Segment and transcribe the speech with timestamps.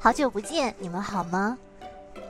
[0.00, 1.58] 好久不见，你们好吗？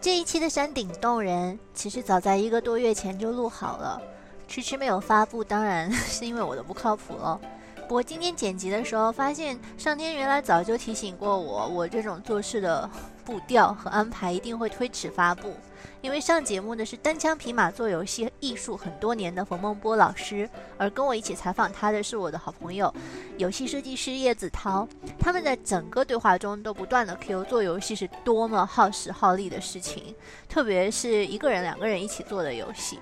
[0.00, 4.00] 这一期的山顶洞人其实早在一个多月前就录好了，
[4.48, 7.38] 迟迟没有发布，当然 是因为我的不靠谱了。
[7.82, 12.88] 不过今天剪辑的时候，发现上天原来早就提醒过我，我这种做事的
[13.28, 15.52] 步调和安排一定会推迟发布。
[16.00, 22.92] 因为上节目的是单枪匹马做游戏艺术很多年的冯梦波老师，而跟我一起采访他的是我的好朋友，
[23.36, 24.88] 游戏设计师叶子涛。
[25.18, 30.14] 他们在整个对话中都不断的 Q 做游戏是多么耗时耗力的事情，
[30.48, 32.98] 特别是一个人、两个人一起做的游戏。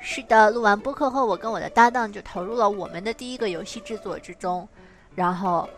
[0.00, 4.68] 是的，录完播客后，我跟我的搭档就投入了我们的第一个游戏制作之中，
[5.14, 5.68] 然后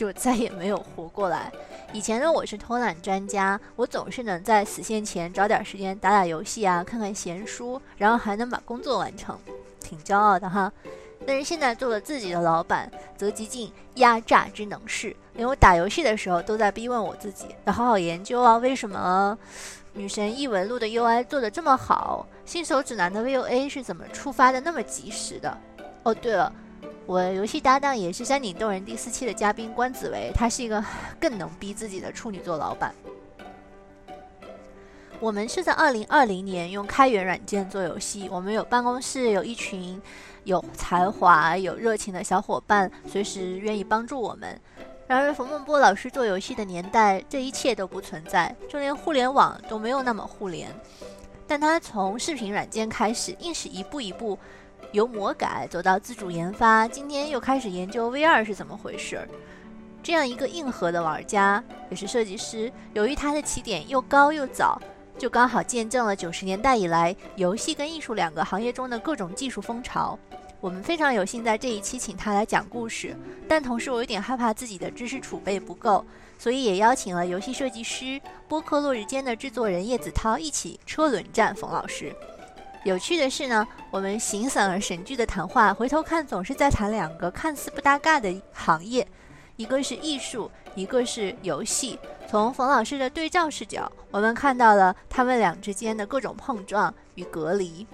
[0.00, 1.52] 就再也没有活过来。
[1.92, 9.38] 以前呢，我是偷懒专家，我总是能在死线前找点时间打打游戏啊，看看闲书，然后还能把工作完成，
[9.78, 10.72] 挺骄傲的哈。
[11.26, 19.36] 但是现在做了自己的老板，则极尽压榨之能事，连我打游戏的时候都在逼问我自己，要好好研究啊，为什么？
[19.92, 25.58] 女神异闻录的 UI 做的这么好，新手指南的 VOA 是怎么触发的那么及时的？
[26.04, 26.50] 哦，对了，
[27.10, 30.80] 我游戏搭档也是山顶洞人第四期的嘉宾关子维，他是一个
[31.18, 32.94] 更能逼自己的处女座老板。
[35.18, 40.00] 我们是在二零二零年用开源软件做游戏，我们有办公室，有一群
[40.44, 44.56] 有才华、有热情的小伙伴，随时愿意帮助我们。
[45.08, 50.70] 然而，冯梦波老师做游戏的年代，这一切都不存在，就连互联网都没有那么互联。
[51.48, 54.38] 但他从视频软件开始，硬是一步一步
[54.92, 59.28] 由魔改走到自主研发，今天又开始研究 VR 是怎么回事儿。
[60.02, 64.80] 这样一个硬核的玩家，也是设计师，由于他的起点又高又早，
[65.16, 70.18] 就刚好见证了九十年代以来游戏跟艺术两个行业中的各种技术风潮。
[70.60, 73.16] 我们非常有幸在这一期请他来讲故事，
[73.48, 76.04] 但同时我有点害怕自己的知识储备不够，
[76.38, 82.12] 所以也邀请了游戏设计师播客落日间的制作人叶子涛一起车轮战冯老师。
[82.84, 89.06] 有趣的是呢，我们形散而神聚的谈话，回头看总是在谈两个看似不搭嘎的行业，
[89.56, 91.98] 一个是艺术，一个是游戏。
[92.26, 97.86] 从冯老师的对照视角，我们看到了他们俩之间的各种碰撞与隔离。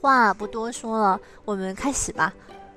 [0.00, 2.34] 话不多说了，我们开始吧。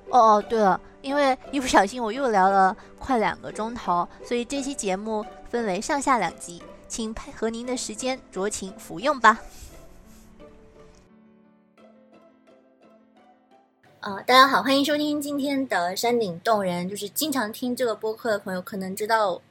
[0.10, 9.38] 哦哦，对了，因为一不小心我又聊了快两个钟头，所以这期节目分为上下两集，请配合您的时间酌情服用吧。
[14.08, 16.88] 呃，大家好，欢迎收听今天的山顶洞人。
[16.88, 19.42] 就是经常听这个播客的朋友，可能知道。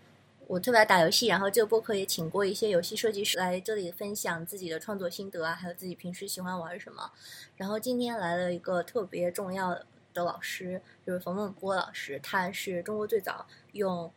[0.46, 7.10] 我特别爱打游戏，然后这个播客也请过一些游戏设计师来这里分享自己的创作心得啊，还有自己平时喜欢玩什么。
[7.56, 9.78] 然后今天来了一个特别重要
[10.14, 14.10] 的老师，就是冯梦波老师，他是中国最早用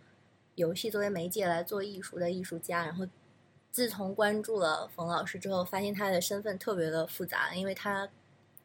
[0.55, 2.85] 游戏作为媒介来做艺术的艺术家。
[2.85, 3.05] 然后
[3.73, 8.07] 自从关注了冯老师之后，发现他的身份特别的复杂，因为他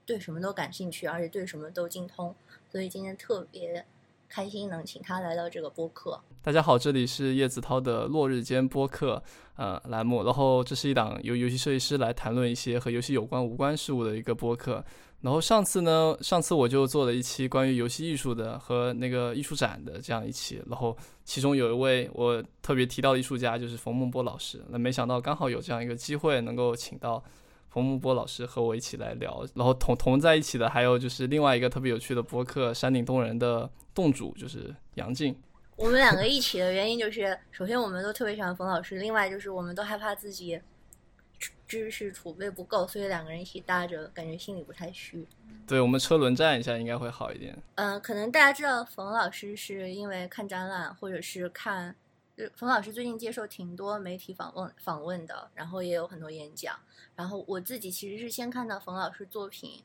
[0.07, 2.35] 对什么都感兴趣，而且对什么都精通，
[2.71, 3.85] 所以今天特别。
[4.27, 6.21] 开心能请他来到这个播客。
[6.43, 9.23] 大家好，这里是叶子涛的落日间播客
[9.55, 10.25] 呃栏目。
[10.25, 14.85] 然后这是一档由游戏设计师来谈论一些和游戏有关无关事物的一个播客。
[15.21, 20.61] 然后上次呢，上次我就做了一期关于游戏艺术的和那个艺术展的这样一期。
[20.69, 24.65] 然后其中有一位我特别提到的艺术家就是冯梦波老师。
[24.71, 27.23] 那没想到刚好有这样一个机会能够请到
[27.75, 29.45] 冯木波老师和我一起来聊。
[29.55, 33.69] 然后同同在一起的还有就是另外一个特别有趣的播客山顶洞人的。
[33.95, 35.41] 洞主就是杨静，
[35.77, 40.61] 我们两个一起的原因就是，首先我们都特别喜欢冯老师，另外就是我们都害怕自己
[41.69, 45.25] 知识储备不够，所以两个人一起搭着，感觉心里不太虚。
[45.65, 47.57] 对我们车轮战一下应该会好一点。
[47.77, 51.95] 嗯，可能大家知道冯老师是因为看展览或者是看，
[52.55, 56.79] 冯老师最近接受挺多媒体访问访问的，然后也有很多演讲。
[57.15, 59.83] 然后我自己其实是先看到冯老师作品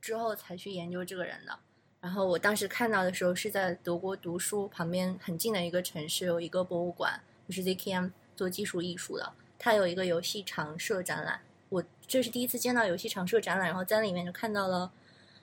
[0.00, 1.58] 之后才去研究这个人的。
[2.00, 7.18] 然后我当时看到的时候是在德国读书，旁边很近的一个城市有一个博物馆，
[7.48, 11.40] 就是 ZKM 做技术艺术的，它有一个游戏常设展览。
[11.68, 14.92] 我这是第一次见到游戏常设展览，然后在里面就看到了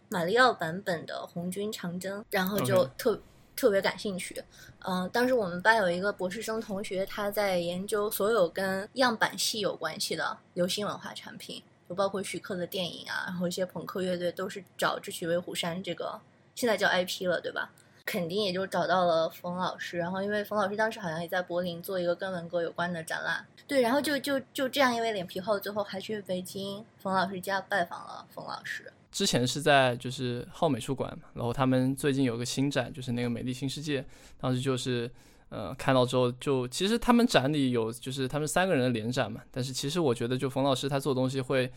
[0.09, 3.21] 马里奥版本的红军长征，然后就特
[3.61, 4.43] 特别感兴趣。
[4.79, 16.19] 嗯，当时我们班有一个博士生同学，他在研究所有跟样板戏有关系的流行文化产品，就包括徐克的电影啊，然后一些朋克乐队都是找智取威虎山这个。
[16.55, 17.69] 现在叫 IP 了，对吧？
[18.03, 28.91] 肯定也就找到了冯老师，然后因为冯老师当时好像也在柏林做一个跟文革有关的展览，对，然后就就就这样，因为脸皮厚，最后还去北京冯老师家拜访了冯老师。
[29.11, 34.05] 之前是在就是浩美术馆嘛，然后他们最近有个新展，就是那个美丽新世界，
[34.39, 35.11] 当时就是
[35.49, 41.69] 呃，看到之后就其实他们展里有就是他们三个人的联展嘛，但是其实我觉得就冯老师他做东西会，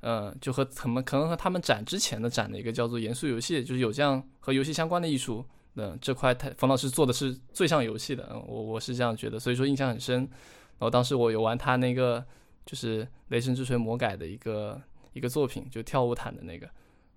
[0.00, 5.42] 呃，就和他们可能和他们展之前的展的一个叫做严肃游戏，就是有这样和游戏相关的艺术，
[5.76, 10.18] 嗯，这块他冯老师做的是最像游戏的，嗯，我我是这样觉得，所以说印象很深。
[10.18, 12.22] 然后当时我有玩他那个
[12.66, 14.78] 就是雷神之锤魔改的一个
[15.14, 16.68] 一个作品，就跳舞毯的那个。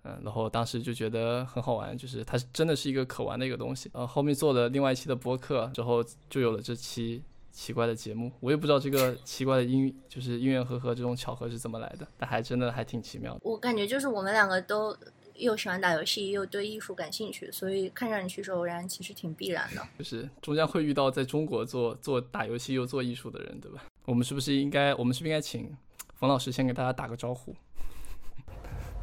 [0.05, 3.89] 嗯，然后当时就觉得很好玩，就是它真的是一个可玩的一个东西。
[3.93, 7.21] 呃，后面做了另外一期的播客之后，就有了这期
[7.51, 8.31] 奇怪的节目。
[8.39, 13.39] 我也不知道这个奇怪的音，就是因缘和合这种巧合是怎么来的，但还真的还挺奇妙的。
[13.43, 14.95] 我感觉就是我们两个都
[15.33, 19.81] 又喜欢打游戏，又对艺术感兴趣，所以看上去是偶然，其实挺必然的。
[19.97, 23.83] 就是终将会遇到在中国做做打游戏又做艺术的人，对吧？
[24.05, 25.75] 我们是不是应该，我们是不是应该请
[26.13, 27.55] 冯老师先给大家打个招呼？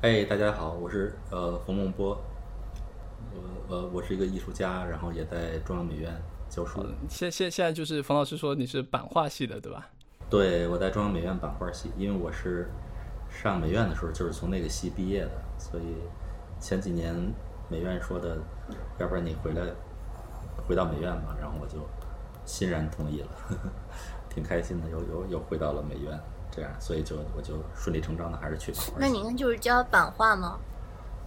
[0.02, 2.20] 哎，大家好，我是呃冯梦波，
[3.68, 6.12] 我呃我是一个艺术家，然后也在中央美院
[6.48, 6.84] 教书。
[7.08, 9.88] 现现现在就是冯老师说你是版画系的，对吧？
[10.28, 12.68] 对，我在中央美院版画系，因为我是
[13.30, 15.94] 上美院的时候就是从那个系毕业的，所以
[16.58, 17.14] 前几年
[17.68, 18.36] 美院说的，
[18.98, 19.62] 要不然你回来
[20.66, 21.78] 回到美院吧，然后我就
[22.44, 23.70] 欣然同意了，呵 呵
[24.28, 26.20] 挺开心的，又又又回到了美院。
[26.54, 28.92] 这样，所以就我就顺理成章的还是去版画。
[28.98, 30.58] 那您就是教版画吗？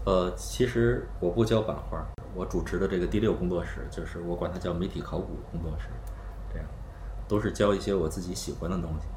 [0.05, 2.05] 呃，其实我不教版画，
[2.35, 5.87] 我主持的这个第六工作室，就是我管它叫媒体考古工作室。
[6.53, 6.67] 这样，
[7.27, 9.07] 都是教一些我自己喜欢的东西，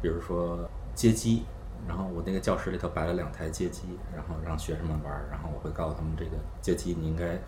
[0.00, 0.58] 比如说
[0.94, 1.44] 街机。
[1.88, 5.12] 然后我那个教室里头摆了两台街机，然后让学生们玩。
[5.30, 7.38] 然后我会告诉他们，这个街机你应该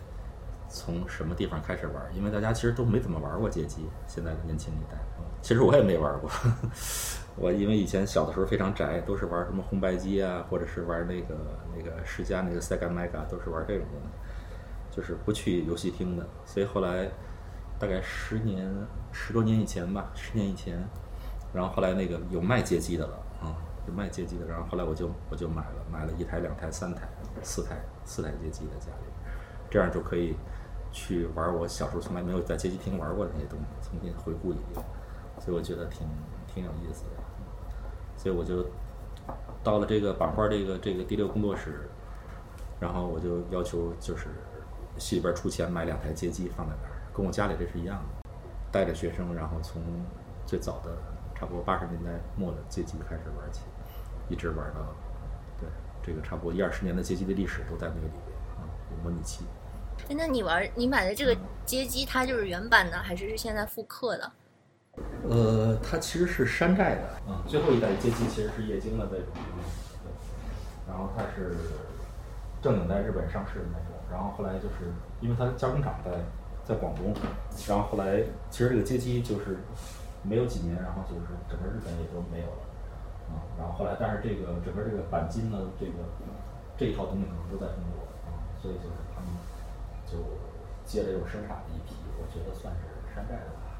[0.71, 3.87] 从什么地方开始玩，因为大家其实都没怎么玩过街机。
[4.07, 4.99] 现在的年轻一代，
[5.43, 6.31] 其实我也没玩过。
[7.35, 11.35] 我因为以前小的时候非常宅，都是玩什么红白机啊，或者是玩那个
[11.75, 16.27] 那个世嘉那个 Sega Mega，都是玩这种东西，就是不去游戏厅的。
[16.45, 17.09] 所以后来
[17.79, 18.71] 大概十年
[19.11, 20.79] 十多年以前吧，十年以前，
[21.55, 23.57] 然后后来那个有卖街机的了啊，
[23.89, 27.09] 有卖街机的，然后后来我就我就买了，买了一台、两台、三台、
[27.43, 29.07] 四台、四台街机在家里，
[29.71, 30.37] 这样就可以
[30.93, 34.85] 去玩我小时候从来没有在街机厅玩过的那些东西，重新回顾一遍，
[35.41, 36.07] 所以我觉得挺
[36.47, 37.22] 挺有意思的。
[38.23, 38.65] 所以我就
[39.65, 41.91] 到了这个版画这个这个第六工作室，
[42.79, 44.29] 然后我就要求就是
[44.97, 48.31] 系里边出钱买两台街机放在那儿，跟我家里这是一样的，
[48.71, 49.83] 带着学生，然后从
[50.47, 50.97] 最早的
[51.35, 53.63] 差不多八十年代末的街机开始玩起，
[54.29, 54.87] 一直玩到
[55.59, 55.69] 对
[56.01, 58.71] 这个差不多一二十年的街机的历史都在那个里边啊，
[59.03, 59.45] 模拟器。
[60.11, 61.37] 那你玩你买的这个
[61.67, 64.31] 街机，它就是原版的，还是是现在复刻的？
[65.29, 69.29] 呃，它其实是山寨的，嗯，最后一代街机其实是液晶的那种，
[70.87, 71.57] 然后它是
[72.61, 76.11] 正经在日本上市的那种，然后后来就是因为它加工厂在
[76.65, 77.15] 在广东，
[77.67, 79.57] 然后后来其实这个街机就是
[80.23, 82.63] 没有几年，然后就是整个日本也都没有了，
[83.33, 85.93] 啊，然后后来但是这个整个这个钣金呢，这个
[86.77, 89.31] 这一套东西可能都在中国，啊，所以就是他们
[90.05, 90.19] 就
[90.85, 93.72] 接着又生产了一批，我觉得算是山寨的。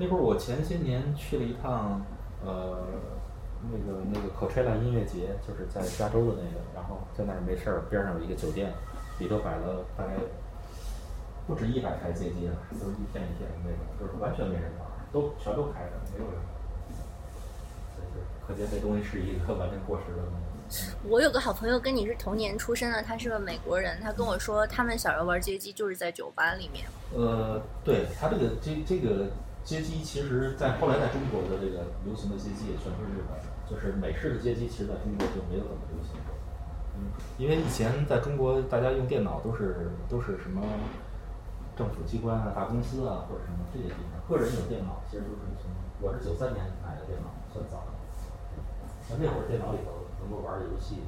[0.00, 2.00] 那会儿我前些年去了一趟，
[2.42, 2.80] 呃，
[3.70, 8.72] 那个那个 Coachella 音乐节，就是在加州的那个，然后在那儿没事儿，边上有一个酒店，
[9.18, 10.14] 里头摆了大概
[11.46, 16.40] 不止一百台街机了，都是一片一片的那种，就是完全没人玩，都全都开着，没有人。
[18.48, 20.32] 可见这东西是一个完全过时的东
[20.70, 20.92] 西。
[21.06, 26.86] 我有个好朋友跟你是同年出生的，他是个美国人，他跟我说他们小时候玩街机就是在酒吧里面。
[27.14, 29.26] 呃，对他这个这这个。
[29.62, 36.34] 街机其实，在后来在中国的这个流行的街机也全是日本的，就是美式的街机，其实在中国就没有怎么流行过。
[36.98, 40.60] 嗯，因为以前在中国，大家用电脑都是都是什么
[41.76, 47.94] 政府机关啊、大公司啊或者什么这些地方，个人有电脑其实都是从我是九三年买的电脑，算早的。
[49.10, 51.04] 那那会儿电脑里头能够玩的游戏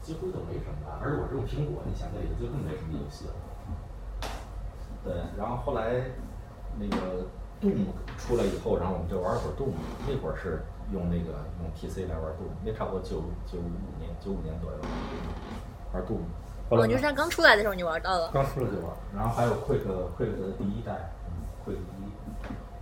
[0.00, 3.34] 几乎就没什么了，而且我是用苹果，你想那里头就更没什么游戏了。
[5.04, 6.16] 对，然后后来。
[6.78, 7.24] 那个
[7.60, 7.86] Doom
[8.18, 9.72] 出来以后，然后我们就玩会儿 Doom。
[10.06, 13.68] 那会儿是用那个用 PC 来玩 Doom，那差不多九九五
[13.98, 14.78] 年九五年左右
[15.92, 16.20] 玩 Doom。
[16.68, 18.30] 哦，就是它刚出来的时候你玩到了。
[18.34, 19.86] 刚出来就玩，然后还有 Quick
[20.18, 21.14] Quick 的第一代
[21.64, 22.02] ，Quick 一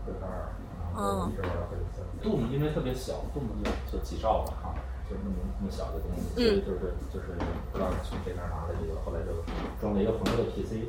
[0.08, 0.48] ，Quick 二，
[0.80, 2.00] 然后一直玩到 Quick 三。
[2.24, 4.74] Doom 因为特别小，Doom 就就几兆吧哈，
[5.08, 7.36] 就那么那么小的东西，所以就是就是
[7.70, 9.36] 不知道从谁那拿的这个，后来就
[9.78, 10.88] 装了一个朋友的 PC。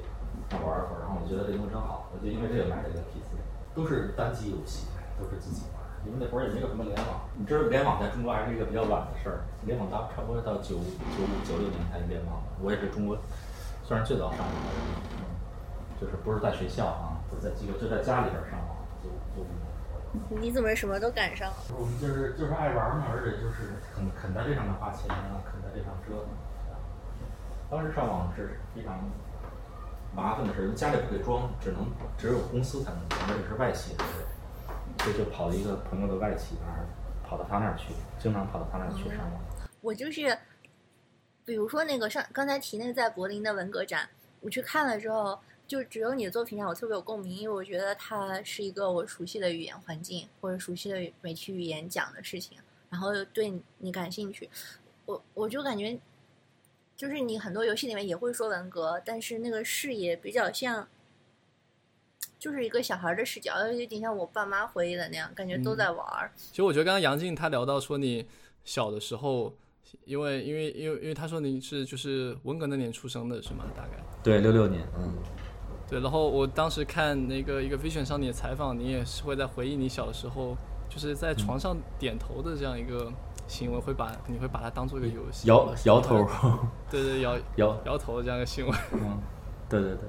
[0.51, 3.33] 玩会儿，然后我觉得这东西真好，我就因为这个买了一个 PC，
[3.73, 4.87] 都是单机游戏，
[5.17, 5.81] 都是自己玩。
[6.05, 12.61] 因为那会儿也没有什么联网，你知道联网在中国还是一个比较晚的事儿，联网到差不多到九九五九六年才联网的。
[12.61, 13.17] 我也是中国
[13.81, 15.25] 算是最早上网的人，
[15.99, 19.47] 就是不是在学校啊，就在机构就在家里边上网就就。
[20.29, 21.51] 你怎么什么都赶上？
[21.75, 26.29] 我们就是就是爱玩嘛，而且就是肯肯在这上面花钱啊，肯在这上折腾。
[27.67, 28.93] 当时上网是非常
[30.15, 31.85] 麻烦的事，因为家里不给装，只能
[32.17, 34.03] 只有公司才能装，而且是外企的，
[35.03, 36.87] 所以就跑到一个朋友的外企那儿，
[37.27, 39.41] 跑到他那儿去，经常跑到他那儿去上网。
[39.81, 40.37] 我就是，
[41.43, 52.57] 比如说那个上刚才提那个在柏林的文革展，我去看了之后，就只有你的作品让我特别有共鸣，因为我觉得它是一个我熟悉的语言环境或者熟悉的美剧语言讲的事情，
[52.89, 54.49] 然后对你感兴趣，
[55.05, 55.97] 我我就感觉，
[56.95, 60.87] 就是你很多游戏里面也会说文革，但是那个视野比较像。
[62.37, 66.31] 就是一个小孩的视角，有点像我爸妈回忆的那样，感觉都在玩儿。
[66.35, 68.23] 其实我觉得刚刚杨静她聊到说你
[68.63, 69.51] 小的时候，
[70.03, 73.65] 因为因为因为因为他说你是就是文革那年出生的是吗？
[73.75, 75.15] 大概对，六六年，嗯，
[75.89, 75.99] 对。
[76.01, 80.55] 然后我当时看那个一个 Vision 上你的采访，你也是会在回忆你小的时候
[80.87, 83.11] 就是在床上点头的这样一个
[83.47, 86.27] 行为，会把你会把它当做一个游戏，摇摇头，
[86.89, 88.73] 对对摇 摇摇头这样一个行为。
[88.93, 89.19] 嗯，
[89.69, 89.99] 对对对，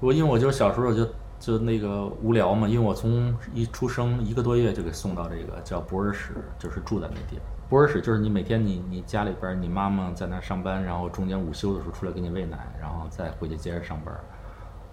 [0.00, 1.06] 我因为我就小时候就
[1.38, 7.44] 就那个无聊嘛，因为我从一出生一个多月就给送到这个叫博尔室，就是住在那地方。
[7.68, 14.14] 博尔室就是你每天你你家里边儿你妈妈在那儿上班，然后中间午休的时候出来给你喂奶，然后再回去接着上班。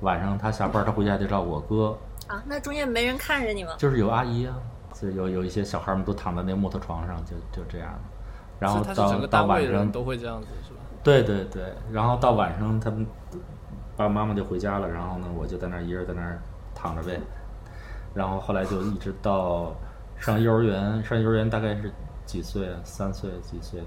[0.01, 3.71] 晚上她下班儿她回家还得照顾我哥，啊，那中间没人看着你吗？
[3.77, 4.55] 就是有阿姨啊，
[5.00, 7.98] 就有有一些小孩儿们都躺在那木头床上，就就这样。
[8.60, 10.79] 然后到到晚上都会这样子是吧？
[11.01, 13.06] 对对对，然后到晚上他们
[13.96, 16.41] 爸爸妈妈就回家了，然后呢，我就在那儿一人在那儿
[16.75, 17.20] 躺着呗。
[18.13, 19.74] 然后后来就一直到
[20.18, 21.89] 上幼儿园，上幼儿园大概是
[22.25, 22.79] 几岁啊？
[22.84, 23.82] 三岁几岁？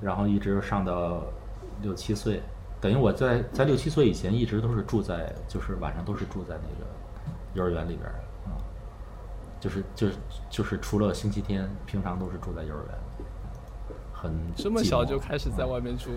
[0.00, 1.22] 然后一直上到
[1.82, 2.40] 六七岁，
[2.80, 6.86] 等于我在在六七岁以前一直都是住在，就是晚上都是住在那个
[7.54, 8.08] 幼儿园里边
[9.60, 10.14] 就是就是
[10.48, 12.94] 就是除了星期天，平常都是住在幼儿园。
[14.12, 16.10] 很这么小就开始在嗯外面住，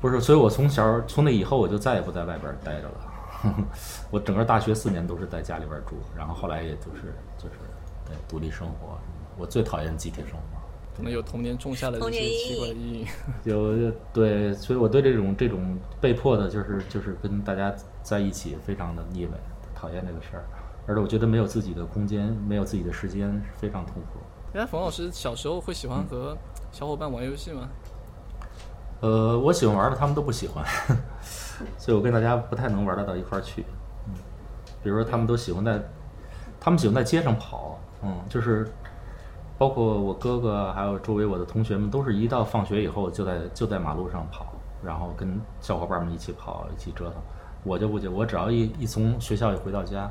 [0.00, 3.14] 不是，所以我从小从那以后我就再也不在外边待着了。
[4.10, 7.54] 我整个大学四年都是在家里边住，然后后来也就是就是
[8.04, 8.98] 对独立生活。
[9.38, 10.58] 我最讨厌集体生活，
[10.96, 13.06] 可能有童年种下的这童些年阴影奇怪的阴影。
[13.44, 17.72] 有对，所以我对这种这种被迫的，就是就是跟大家
[18.02, 19.32] 在一起，非常的腻歪，
[19.74, 20.44] 讨厌这个事儿。
[20.88, 24.58] 而且我觉得没有自己的空间，没有自己的时间，是非常痛苦。
[24.58, 26.34] 哎，冯老师小时候会喜欢和
[26.72, 27.68] 小伙伴玩游戏吗？
[29.00, 30.64] 呃，我喜欢玩的，他们都不喜欢，
[31.76, 33.64] 所以我跟大家不太能玩得到一块儿去。
[34.06, 34.14] 嗯，
[34.82, 35.78] 比如说他们都喜欢在，
[36.58, 38.66] 他们喜欢在街上跑，嗯，就是
[39.58, 44.46] 包括我哥哥还有周围我的同学们，都是一到放学以后就在就在马路上跑，
[44.82, 47.22] 然后跟小伙伴们一起跑，一起折腾。
[47.64, 50.10] 我就不行，我只要一一从学校一回到家，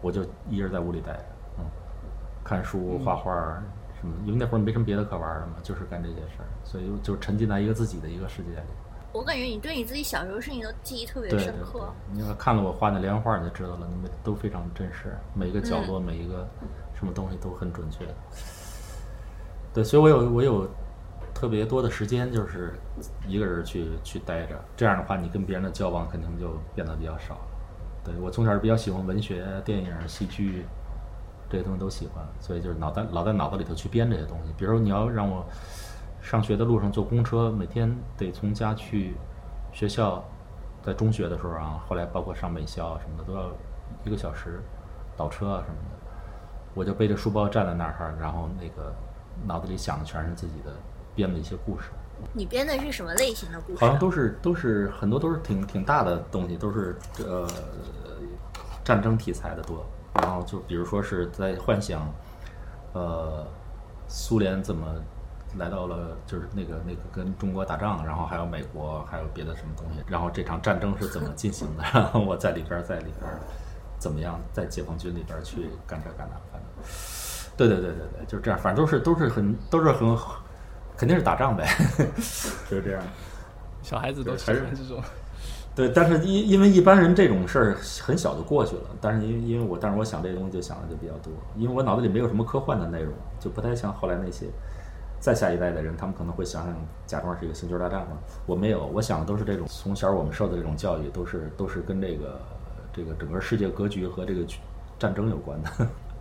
[0.00, 1.24] 我就一人在屋里待着，
[1.58, 1.64] 嗯，
[2.44, 3.32] 看书、画画
[4.00, 8.66] 什么，因为那会儿没什么别的可玩的嘛，就是干这些事儿，所以就沉浸在一个自己的一个世界里。
[9.12, 16.48] 我感觉你对你自己小时候事情都记忆特别深刻。，你要看了我画那连环画，你就知道了，你们都非常真实，每一个角落、每一个
[16.94, 18.06] 什么东西都很准确。
[19.74, 20.68] 对，所以我有我有
[21.34, 22.72] 特别多的时间，就是
[23.26, 24.54] 一个人去去待着。
[24.76, 27.40] 这样的话，你跟别人的交往肯定就变得比较少了。
[28.04, 30.64] 对我从小是比较喜欢文学、电影、戏剧
[31.48, 34.52] 这些东西都喜欢，所以就是脑袋老在脑子里头去编这些东西。
[34.56, 35.44] 比如说你要让我
[36.20, 39.14] 上学的路上坐公车，每天得从家去
[39.72, 40.22] 学校，
[40.82, 43.50] 在中学的时候啊，后来包括上美校什么的，都要
[44.04, 44.62] 一个小时
[45.16, 45.96] 倒车啊什么的。
[46.72, 48.94] 我就背着书包站在那儿，然后那个
[49.44, 50.72] 脑子里想的全是自己的
[51.14, 51.90] 编的一些故事，
[52.32, 53.78] 你编的是什么类型的故事？
[53.80, 57.46] 好像都是都是很多都是挺挺大的东西，都是呃
[58.84, 59.84] 战争题材的多。
[60.22, 62.12] 然后就比如说是在幻想，
[62.92, 63.46] 呃，
[64.08, 64.86] 苏联怎么
[65.56, 73.30] 来到了就是那个那个跟中国打仗，然后还有美国，还有别的什么东西，然后这场战争是怎么进行的，然后我在里边在里边
[73.98, 76.70] 怎么样在解放军里边去干这干那，反正
[77.56, 80.16] 对对对对对，就这样，反正都是都是很都是很
[81.00, 81.66] 肯定是打仗呗，
[82.68, 83.02] 就是这样。
[83.82, 85.02] 小孩子都喜还是欢这种。
[85.74, 94.44] 对，但是因因为一般人这种事儿很小就过去了，但是因为因为我，但是我想这些东西就想的就比较多，因为我脑子里没有什么科幻的内容，就不太像后来那些
[95.18, 96.76] 再下一代的人，他们可能会想想
[97.06, 102.38] 假装是一个星球大战嘛，我没有，我想的都是这种从小我们受的这种教育，都是都是跟这个
[102.92, 104.44] 这个整个世界格局和这个
[104.98, 105.70] 战争有关的，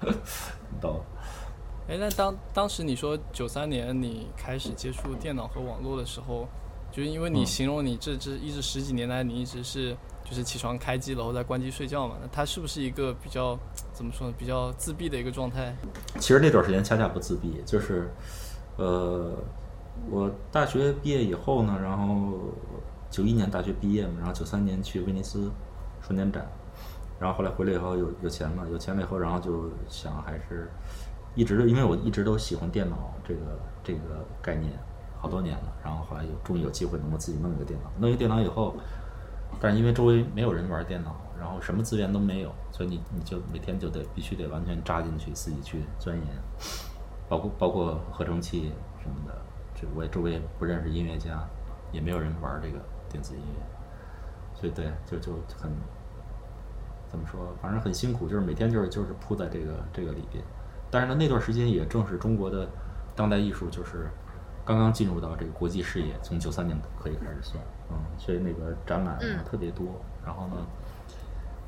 [0.02, 1.02] 你懂？
[1.90, 6.48] 哎，那当当时你说九三年你开始接触电脑和网络的时候，
[6.92, 13.58] 就是因为你嗯形容你这这一直十几年来，你一直是就是起床开机，然后再关机睡觉嘛，那它是不是一个比较
[13.92, 15.76] 怎么说呢，比较自闭的一个状态？
[16.20, 18.08] 其实那段时间恰恰不自闭，就是，
[18.78, 19.36] 呃，
[20.12, 22.38] 我大学毕业以后呢，然后
[23.10, 25.50] 九一年大学毕业嘛，然后九三年去威尼斯
[26.04, 26.48] 双年展，
[27.20, 30.70] 然后后来回来以后有有钱嘛，有钱了以后，然后就想还是
[31.40, 33.40] 一直因为我一直都喜欢电脑这个
[33.82, 34.74] 这个概念
[35.18, 38.76] 好多年了，然后后来有终于有机会能够自己弄一个电脑，弄一个电脑以后，
[39.58, 46.28] 但是因为周围没有人玩电脑，然后什么资源都没有，所以你你就每天就得必须得完全扎进去，自己去钻研，
[47.30, 49.34] 包括包括合成器什么的，
[49.74, 51.48] 这我也周围也不认识音乐家，
[51.94, 55.72] 也没有人玩这个电子音乐，所以对就就很
[57.08, 60.44] 怎么说，反正很辛苦，就是每天就是就是扑在这个这个里边。
[60.92, 62.68] 但是呢，那段时间也正是中国的
[63.16, 64.10] 当代艺术就是
[64.66, 69.88] 刚刚进入到这个国际视野，从九三年可以开始算，嗯，所以那个展览特别多，
[70.26, 70.56] 然后呢，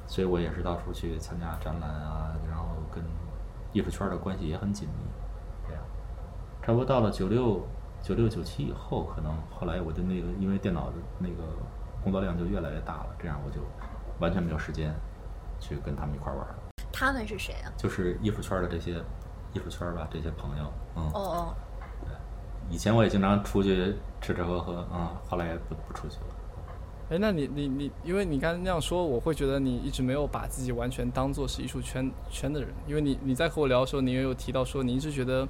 [0.07, 3.03] 所以我也是到处去参加展览啊，然后跟
[3.73, 5.05] 艺术圈的关系也很紧密，
[5.67, 5.83] 这样，
[6.61, 7.65] 差不多到了九六
[8.01, 11.43] 九六九七以后，可能后来我的那个因为电脑的那个
[12.03, 13.61] 工作量就越来越大了，这样我就
[14.19, 14.93] 完全没有时间
[15.59, 16.55] 去跟他们一块儿玩了。
[17.01, 17.73] 他们是谁啊？
[17.75, 19.03] 就是艺术圈的这些
[19.53, 21.55] 艺术圈吧，这些朋友，嗯，哦哦，
[22.69, 26.25] 以前我也经常出去吃吃喝喝，嗯，后来也不不出去了。
[27.09, 35.47] 哎，那你你你，因为你刚才那样说，我会觉得你一直没有把自己完全当做是艺术圈圈的人，因为你你在和我聊的时候，你也有提到说，你一直觉得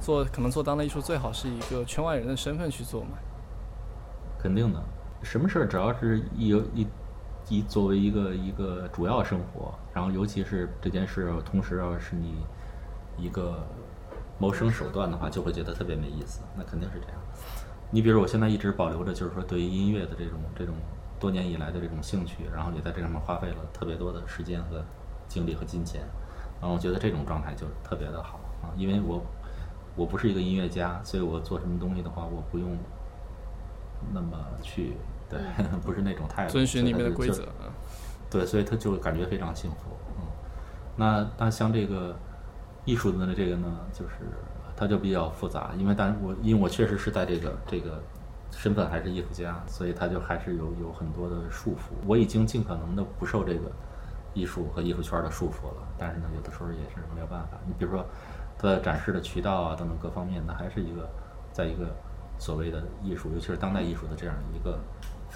[0.00, 3.18] 做可能做当代艺术最好是一个圈外人的身份去做嘛。
[4.38, 4.80] 肯定的，
[5.24, 6.86] 什么事儿只要是一有一
[7.48, 12.34] 一作为一个一个主要生活，然后尤其是这件事，同时要是你
[13.16, 13.64] 一个
[14.38, 16.42] 谋生手段的话，就会觉得特别没意思。
[16.56, 17.18] 那肯定是这样。
[17.90, 20.74] 你比如我现在一直保留着，就是说对于音乐的这种这种
[21.20, 24.84] 多年以来的这种兴趣，然后也在这上面花费了特别多的时间和
[25.28, 26.02] 精力和金钱，
[26.60, 29.22] 然后我觉得这种状态就特别的好啊，因为我
[29.94, 32.76] 我不是一个音乐家，所以我做什么东西的话，我不用
[34.12, 34.96] 那么去
[35.28, 35.38] 对，
[35.84, 37.44] 不是那种态度，遵循里面的规则。
[38.28, 39.96] 对，所以他就感觉非常幸福。
[40.18, 40.26] 嗯，
[40.96, 42.14] 那那像这个
[42.84, 44.14] 艺术的这个呢，就是
[44.76, 48.02] 它就比较复杂，因为但我因为我确实是在这个这个
[48.50, 51.94] 身份还是艺术家，所以他就还是有有很多的束缚。
[52.06, 53.70] 我已经尽可能的不受这个
[54.34, 57.56] 艺术和艺术圈的束缚了，但是呢，有的时候也是没有办法。
[57.66, 58.04] 你比如说
[58.58, 61.08] 它的展示的渠道啊等等各方面，它还是一个
[61.52, 61.94] 在一个
[62.38, 64.78] 所谓的艺术，尤其是当代艺术的这样一个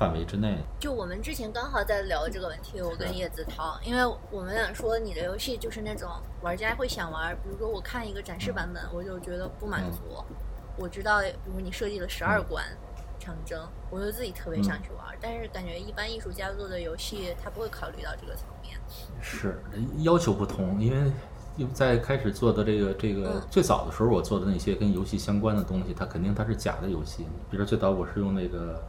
[0.01, 0.57] 范围之内。
[0.79, 6.09] 就我们之前刚好在聊这个问题，我跟叶子涛，因为我们俩说你的游戏就是那种
[6.41, 9.99] 玩家会想玩，比如说我看一个展示版本，我就觉得不满足。
[10.79, 12.65] 我知道，比如你设计了十二关
[13.19, 13.61] 长征，
[13.91, 18.81] 我就自己特别想去玩，但是感觉一般艺术家做的游戏，他不会考虑到这个层面。
[19.21, 19.63] 是
[19.99, 21.13] 要求不同，因为
[21.75, 27.27] 在开始做的这个这个嗯最早的时候，我做的那些跟游戏相关的东西，它肯定它是假的游戏。
[27.51, 28.83] 比如最早我是用那个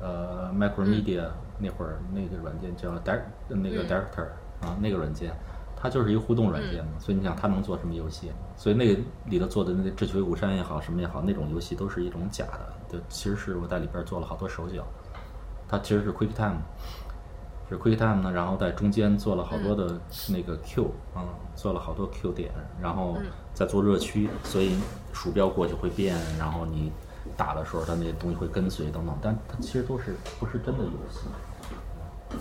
[0.00, 4.24] 呃 Macromedia、那会儿那个软件叫 Direct 那个嗯 Director、
[4.66, 5.32] 啊那个软件，
[5.76, 8.30] 它就是一个互动软件嘛，所以你想它能做什么游戏？
[8.56, 12.72] 所以那个里头做的那个《智取威虎山》也好，什么也好，那种游戏都是一种假的。
[12.90, 14.84] 对，其实是我在里边做了好多手脚，
[15.68, 16.56] 它其实是 QuickTime。
[17.70, 19.96] 是 QuickTime 呢，然后在中间做了好多的
[20.28, 21.22] 那个 Q，嗯，
[21.54, 22.50] 做了好多 Q 点，
[22.82, 23.16] 然后
[23.54, 24.76] 再做热区，所以
[25.12, 26.90] 鼠标过去会变，然后你
[27.36, 31.26] 打的时候它那些东西会跟随等等，但它其实都是不是真的游戏。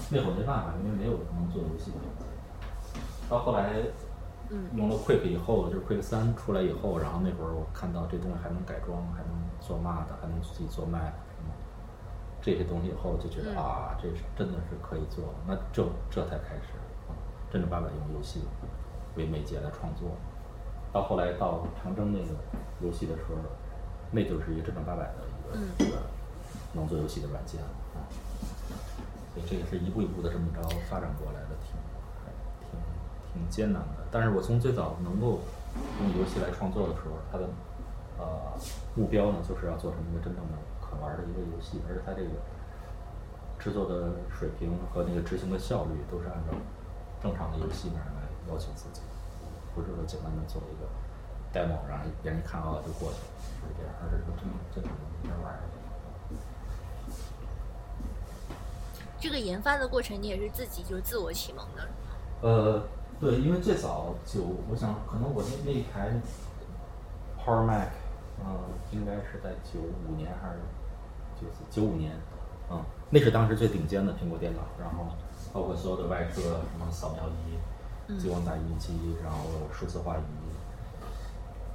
[0.09, 1.91] 那会儿没办法，因为没有能做游戏。
[3.29, 3.73] 到后来，
[4.75, 11.53] 用了 Quick 以后，就是 Quick 三出来以后，然后那会儿我看到这东西还能改装，还能做 MUD，还能自己做 Mac 什么。
[12.41, 16.73] 这些东西以后就觉得、啊，这是真的是可以做，那这这才开始
[17.07, 17.13] 啊，
[17.51, 18.41] 正正八百用游戏
[19.15, 20.09] 为媒介来创作。
[20.93, 22.33] 到后来到长征那个
[22.81, 23.35] 游戏的时候，
[24.11, 25.97] 那就是一个正正八百的一个、一个
[26.73, 28.05] 能做游戏的软件了啊。
[29.33, 31.77] 所以这也是一步一步的这么着发展过来的，挺
[32.65, 32.79] 挺
[33.31, 34.05] 挺艰难的。
[34.11, 35.41] 但是我从最早能够
[36.01, 37.47] 用游戏来创作的时候，它的
[38.17, 38.57] 呃
[38.95, 42.29] 目标呢，就是要做成一个真正的可玩的一个游戏，而且它这个
[43.59, 46.57] 制作的水平和那个执行的效率都是按照
[47.21, 49.01] 正常的游戏那样来要求自己，
[49.75, 50.89] 不是说简单的做一个
[51.53, 53.29] demo，然后别人一看啊就过去了，
[53.61, 55.59] 不是这样，而是说真真正的一边玩儿。
[59.19, 61.89] 这个研发的过程，你也是自己就是自我启蒙的，
[62.41, 62.81] 呃，
[63.19, 66.13] 对，因为最早九，我想可能我那那一台
[67.37, 67.89] Power Mac，
[68.39, 68.57] 嗯、
[68.91, 70.59] 应该是在九五年还是
[71.35, 72.13] 就是九五年，
[72.71, 75.07] 嗯，那是当时最顶尖的苹果电脑，然后
[75.51, 79.39] 包括所有的外设，什么扫描仪、激光打印机，然后
[79.73, 80.21] 数字化仪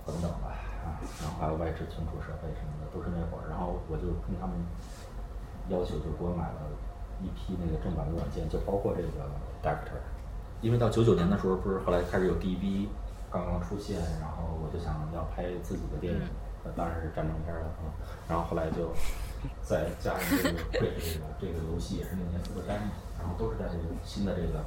[0.06, 0.52] 等等吧，
[0.84, 3.48] 啊，然后还有外置存储设备什么的，都是那会儿。
[3.48, 4.54] 然后我就跟他们
[5.68, 6.60] 要求，就给我买了
[7.22, 9.24] 一批那个正版的软件，就包括这个
[9.62, 10.00] Doctor，
[10.60, 12.88] 因为到九九年的时候，不是后来开始有 DV
[13.30, 16.20] 刚刚出现，然后我就想要拍自己的电影，
[16.64, 17.88] 呃，当然是战争片了啊。
[18.28, 18.92] 然后后来就
[19.62, 24.64] 再加上这个会这个这个游戏也是那年出的单嘛，然后都是在这个新的这个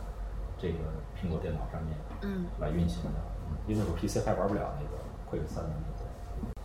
[0.58, 3.20] 这个苹果电脑上面嗯来运行的，
[3.50, 4.98] 嗯因为我 PC 还玩不了那个
[5.32, 6.06] Quick 三的那个。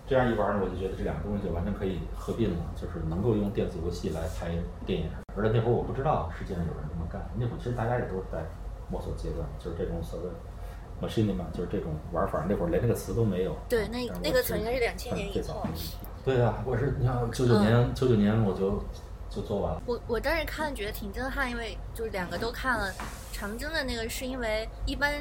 [0.04, 4.50] 这样一玩呢，我就觉得这两个东西就完全可以合并了，就是能够用电子游戏来拍
[4.84, 5.08] 电影。
[5.34, 8.44] 而且那会儿我不知道世界上有人这么干，那会儿其实大家也都是在
[8.90, 10.26] 摸索阶段，就是这种所谓
[11.00, 12.44] machinima，就是这种玩法。
[12.46, 13.56] 那会儿连这个词都没有。
[13.68, 15.66] 对，那那个词应该是两千年以后
[16.24, 18.82] 对啊，我是你看九九年，九九年我就
[19.30, 19.80] 就做完了。
[19.86, 22.92] 我我当时看觉得挺震撼，因为就是两个都看了。
[23.32, 25.14] 长征的那个是因为一般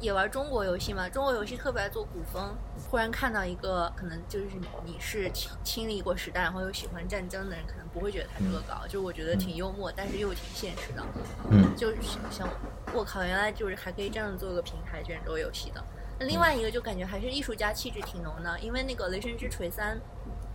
[0.00, 2.54] 也玩中国游戏嘛，中国游戏特别爱做古风。
[2.88, 4.46] 忽然看到一个可能就是
[4.84, 11.02] 你是亲亲历过时代，然后又喜欢战争的人，可能不会觉得他恶搞，就我觉得挺幽默，但是又挺现实的。
[11.50, 11.96] 嗯就是
[12.30, 12.48] 想，
[12.94, 15.84] 我靠，原来就是还可以这样做个平台卷轴游戏的。
[16.18, 19.96] 那另外一个就感觉还是艺术家气质挺浓的，因为那个《雷神之锤三》，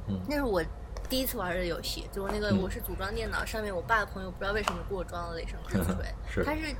[0.07, 0.63] 嗯那是我
[1.07, 5.95] 第一次玩的游戏，就那个嗯我是组装电脑，上面我爸的朋友不知道为什么给我装了《雷神之锤
[6.27, 6.75] 是》，它是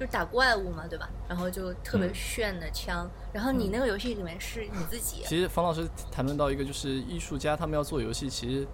[0.00, 1.10] 就是打怪物嘛，对吧？
[1.28, 8.66] 然后就特别嗯炫的枪，然后你那个游戏里面是你自己，其实冯老师谈论到一个，就是艺术家他们要做游戏，其实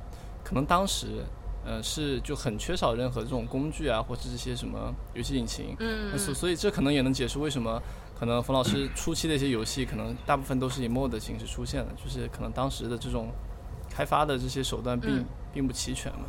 [0.44, 1.24] 可能当时，
[1.64, 5.74] 呃，是就很缺少任何这种工具啊，或者这些什么游戏引擎。
[5.80, 7.82] 嗯所所以这可能也能解释为什么
[8.16, 13.32] 可能冯老师 初期的一些游戏，可能大部分都是以 mod 的形式出现的，就是可能当时的这种
[13.90, 16.26] 开发的这些手段并、嗯并不齐全嘛。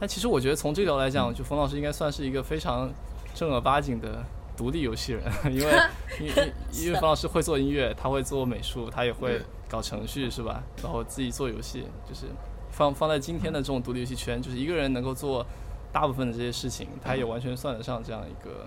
[0.00, 2.90] 但其实我觉得从这个角度来讲，就冯老师应该算是一个非常
[3.34, 4.24] 正儿八经的
[4.60, 5.82] 独立游戏人， 因为
[6.20, 10.62] 因为因为冯老师会做音乐，他会做美术，他也会搞程序，是吧？
[10.82, 12.26] 然后自己做游戏，就是
[12.70, 15.46] 放放在今天的这种独立游戏圈，就是一个人能够做
[15.90, 18.66] 大部分的这些事情，他也完全算得上这样一个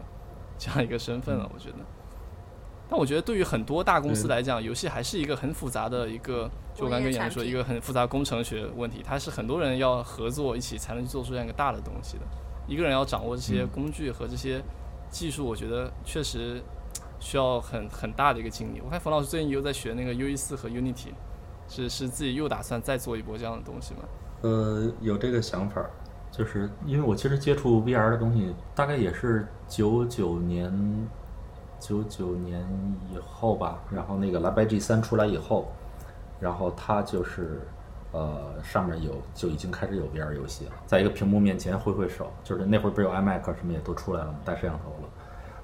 [0.58, 1.76] 这样一个身份了，我觉得。
[2.90, 12.24] 但我觉得对于很多大公司来讲，游戏还是一个很复杂的一个，就我刚刚跟你们说，一个很复杂工程学问题，它是很多人要合作一起才能做出这样一个大的东西的。
[12.66, 14.62] 一个人要掌握这些嗯工具和这些
[15.13, 16.60] 技术，我觉得确实
[17.19, 18.82] 需要很很大的一个精力。
[18.84, 21.13] 我看冯老师最近又在学那个 U 一四和 Unity，
[21.69, 23.99] 是是自己又打算再做一波这样的东西吗？
[24.41, 25.86] 呃，有这个想法，
[26.32, 31.08] 就是因为我其实接触 VR 的东西，大概也是九九年、
[31.80, 32.67] 九九年
[33.13, 33.80] 以后吧。
[33.91, 35.71] 然后那个蓝白 G 三出来以后，
[36.39, 37.62] 然后它就是
[38.13, 45.10] 呃上面有就已经开始有 VR 游戏了，在一个屏幕面前挥挥手，就是那会儿不是有 iMac 什么也都出来了嘛，带摄像头了。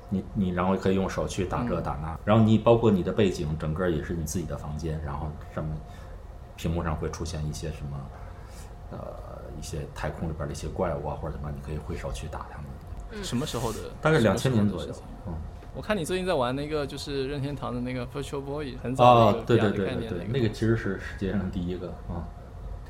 [0.09, 5.73] 你你然后可以用手去打这打那，然后你包括你的背景，整个也是你自己的房间，然后上面
[6.57, 7.97] 屏幕上会出现一些什么
[8.91, 8.97] 呃
[9.57, 12.65] 一些太空里边的一些怪物啊或者什么，你可以挥手去打他们。
[13.11, 13.79] 嗯什么时候的？
[14.01, 14.93] 大概两千年左右。
[15.27, 15.33] 嗯，
[15.75, 22.25] 我看你最近在玩那个就是任天堂的那个 Virtual Boy，很早的一个，哦对对的概念的对对对，一个那个其实是世界上第一个啊，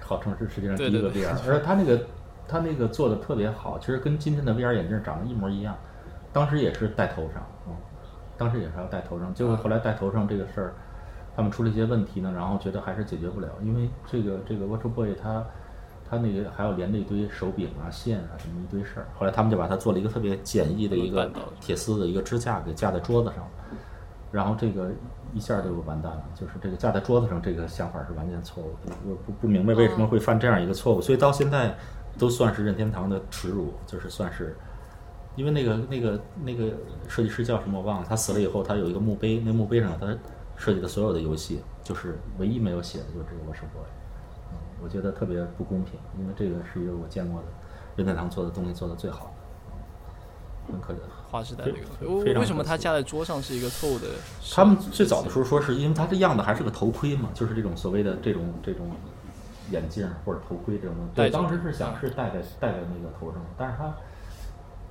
[0.10, 2.02] 号称是世界上第一个 VR，而且它那个
[2.48, 5.78] 他那个做的特别好，其实跟今天的 VR 眼镜长得一模一样。
[6.34, 7.76] 当时也是戴头上，嗯，
[8.36, 10.74] 当时也是要戴头上，结果后来戴头上这个事儿，
[11.36, 15.46] 他们出了一些问题呢，然后觉得还是解决不了，因为这个这个 Virtual Boy 它
[16.10, 23.48] 它那个还要连着一堆手柄啊、线啊什么一堆事儿，后来他们就把它做了一个特别简易的一个铁丝的一个支架给架在桌子上，
[24.32, 24.90] 然后这个
[25.34, 31.76] 一下就完蛋了，就是这个架在桌子上这个想法是完全错误的，我不不明白为什么会犯这样一个错误，所以到现在
[32.18, 34.56] 都算是任天堂的耻辱，就是算是。
[35.36, 36.74] 因为那个那个那个
[37.08, 40.08] 设计师叫什么我忘了，他死了以后，他有一个墓碑，那墓碑上他
[40.58, 43.86] 设计的所有的游戏，就是唯一没有写的就是这个 Watch Boy。
[44.52, 47.48] 嗯，我觉得特别不公平，因为这个是一个我见过的
[47.96, 49.39] 任天堂做的东西做的最好的，嗯
[50.72, 51.00] 很可惜。
[51.30, 52.40] 划时代非那个。
[52.40, 54.08] 为什么它架在桌上是一个错误的？
[54.52, 58.90] 他们最早的时候说是因为它这样的还是个头盔嘛，就是这种所谓的这种这种
[59.72, 61.12] 眼镜或者头盔这种东西。
[61.16, 63.94] 对，当时是想是戴在戴在那个头上，但是它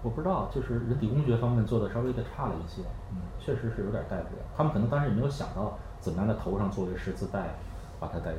[0.03, 4.43] 我不知道，就是人体工学方面做的稍微的差了一些，嗯，确实是有点戴不了。
[4.57, 7.57] 他们可能当时也没有想到怎么样在头上作为十字带，
[7.99, 8.33] 把它戴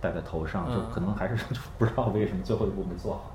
[0.00, 3.33] 戴在头上，就嗯可能还是 就不知道为什么最后一步没做好。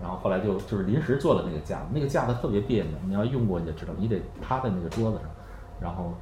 [0.00, 5.26] 然后后来就就是临时做的那个架子，那个架子特别别扭，你要用过你就知道，你得趴在那个桌子上，
[5.80, 6.12] 然后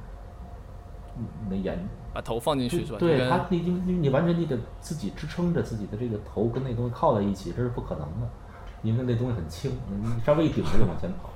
[1.17, 1.77] 你你的眼
[2.13, 2.99] 把头放进去是吧？
[2.99, 8.29] 对，它你你你你完全你得自己支撑着自己的这个头跟那东西靠在一起，这是不可能的，
[8.83, 11.29] 因为那东西很轻，你你稍微一顶着就往前跑，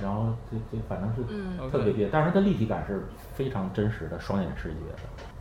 [0.00, 4.98] 然后这这反正是嗯特别别，但是它的立体感是非常真实的双眼视觉的。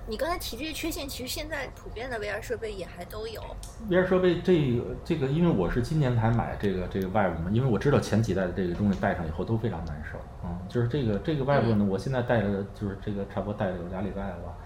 [0.10, 3.40] 你刚才提这些缺陷，其实现在普遍的 VR 设备也还都有。
[3.88, 14.58] VR 设备这个这个，因为我是今年才买这个这个 Vive 嘛，因为我知道前几代的这个东西戴上以后都非常难受，嗯，就是这个这个 Vive 呢，我现在戴了就是这个差不多戴了有俩礼拜了吧，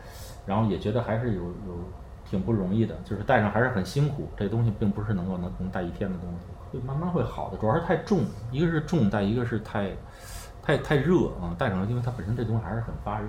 [0.46, 1.92] 然后也觉得还是有有
[2.24, 9.92] 挺不容易的，就是戴上还是很辛苦，这东西并不是能够能能戴一天的东西，会慢慢会好的，主要是太重，一个是重，再一个是太
[10.62, 13.28] 太太热啊，戴上因为它本身这东西还是很发热。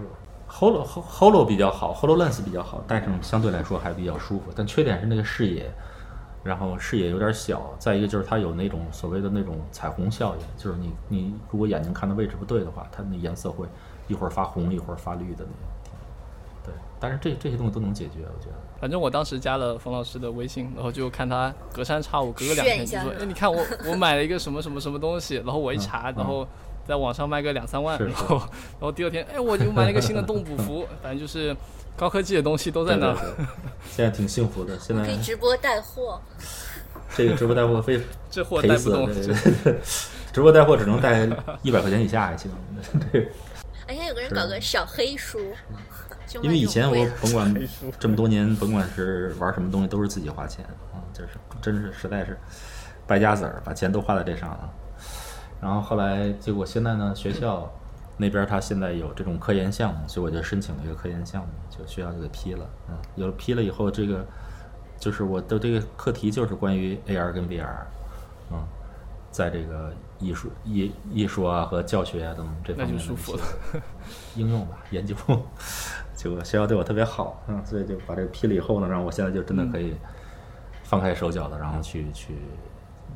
[0.57, 5.69] Holo Holo 比较好，Hololens 比较好，戴上相对来说还比较舒服，但缺点是那个视野，
[6.45, 13.67] 然后视野有点小，再一个就是它有那种所谓的那种彩虹效应，就是你你如果眼睛看的位置不对的话，它那颜色会
[14.07, 15.51] 一会儿发红一会儿发绿的那种。
[16.65, 18.55] 对，但是这这些东西都能解决，我觉得。
[18.81, 26.47] 反正我当时加了冯老师的微信，然后就看他隔三差五、隔个两天就说：“一下是吧哎，你看我我买了一个什么什么什么东西。”然后我一查，嗯然后
[26.87, 31.57] 在网上卖个两三万，然后然后第二天，哎，我就买了一个新的动捕服，反正就是
[31.97, 33.15] 高科技的东西都在那儿。
[33.15, 33.47] 对对对。
[33.91, 36.21] 现在挺幸福的，现在可在以直播带货，
[37.17, 39.81] 这个直播带货非 这货带不动，对对对。
[40.33, 41.29] 直播带货只能带
[41.63, 42.51] 一百块钱以下还行。
[43.13, 43.27] 这个
[43.87, 45.39] 哎，现在有个人搞个小黑书，
[46.43, 47.69] 因为以前我甭管
[47.99, 51.29] 这么多年，甭管是玩什么东西，都是自己花钱啊，就是
[51.63, 52.37] 真是实在是
[53.07, 54.71] 败家子儿，把钱都花在这上了。
[55.65, 57.73] 然后后来结果现在呢，学校
[58.19, 62.69] 那边他现在有这种科研项目，所以我就申请了一个科研项目，就学校就给批了。
[62.91, 64.23] 嗯，有了批了以后，这个
[64.99, 67.67] 就是我的这个课题就是关于 AR 跟 VR，
[68.53, 68.63] 嗯，
[69.31, 73.03] 在这个艺术艺艺术啊和教学啊等这方面的
[74.37, 75.17] 应用吧，研究。
[76.15, 79.95] 结果学校对我特别好，嗯，所以就把这个批了以后呢，让我现在就真的可以
[80.83, 82.37] 放开手脚的，然后去去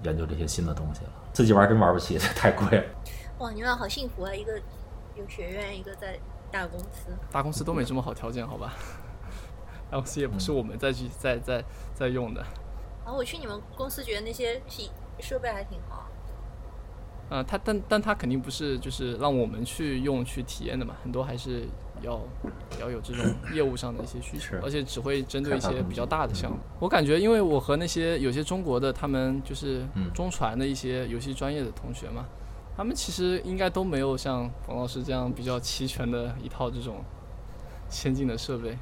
[0.02, 1.10] 研究这些新的东西了。
[1.38, 2.84] 自己玩真玩不起，这太贵了。
[3.38, 4.34] 哇，你们俩好幸福啊！
[4.34, 4.60] 一个
[5.14, 6.18] 有学院，一个在
[6.50, 7.16] 大公司。
[7.30, 8.74] 大公司都没这么好条件，好吧？
[9.88, 12.40] 大公司也不是我们再去再再再用的。
[13.04, 14.60] 然后我去你们公司，觉得那些
[15.20, 16.08] 设备还挺好。
[17.30, 21.68] 呃，他但但他肯定不是就是让我们去用去体验的嘛，很多还是
[22.02, 22.20] 要
[22.80, 26.58] 要有这种 业务上的一些需求，而且只会针对一些比较大的项目。
[26.78, 32.26] 我感觉，因为我和那些有些中国的他们就是嗯中传的一些游戏专业的同学嘛，
[32.76, 37.04] 他们其实应该都没有像冯老师这样比较齐全的一套这种
[37.88, 38.76] 先进的设备。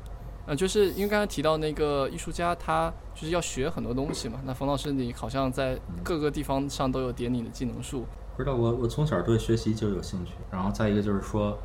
[0.48, 4.40] 呃，就是因为刚才提到那个艺术家，他就是要学很多东西嘛。
[4.44, 11.58] 那冯老师，你好像在各个地方上都有点你的技能树，不知道我我从小对学习就有兴趣，然后再一个就是说，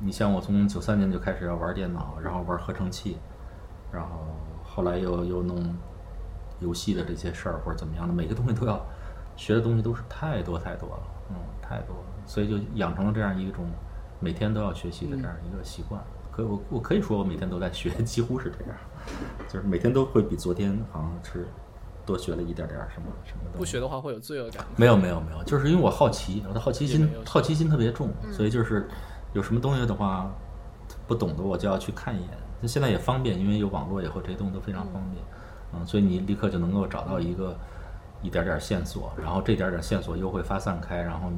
[0.00, 3.16] 你像我从九三年就开始要玩电脑，然后玩合成器，
[3.92, 4.08] 然后
[4.62, 5.56] 后来又又弄
[6.60, 8.84] 游戏的这些事儿或者怎么样的，每个东西都要
[9.36, 13.66] 学的东西都是太多太多了，嗯，太多了，所以就养成了这样一种
[14.20, 16.00] 每天都要学习的这样一个习惯。
[16.30, 18.76] 可我我可以说我每天都在学，几乎是这样，
[19.48, 21.46] 就是每天都会比昨天好像是
[22.04, 23.58] 多学了一点点儿什么什么东西。
[23.58, 24.64] 不学的话会有罪恶感。
[24.76, 28.88] 没有没有没有，就是因为我好奇，我的好奇心好奇心特别重，所以就是
[29.34, 30.32] 有什么东西的话
[31.06, 32.30] 不懂的我就要去看一眼。
[32.62, 35.22] 那现在也方便，因为有网络以后这些东西都非常方便，
[35.74, 37.54] 嗯，所以你立刻就能够找到一个
[38.22, 41.30] 一点点线索，然后这点点线索又会发散开，然后。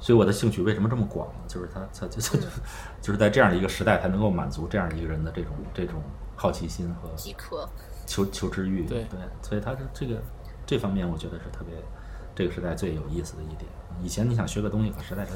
[0.00, 1.34] 所以我的兴趣为什么这么广呢？
[1.46, 2.40] 就是它，它就就
[3.00, 6.02] 就是在这样的一个时代，才能够满足这样一个人的这种这种
[6.34, 7.68] 好奇心和饥渴。
[8.04, 10.20] 求求知欲，对对，所以他这这个
[10.66, 11.72] 这方面，我觉得是特别
[12.34, 13.70] 这个时代最有意思的一点。
[14.02, 15.30] 以前你想学个东西，可实在是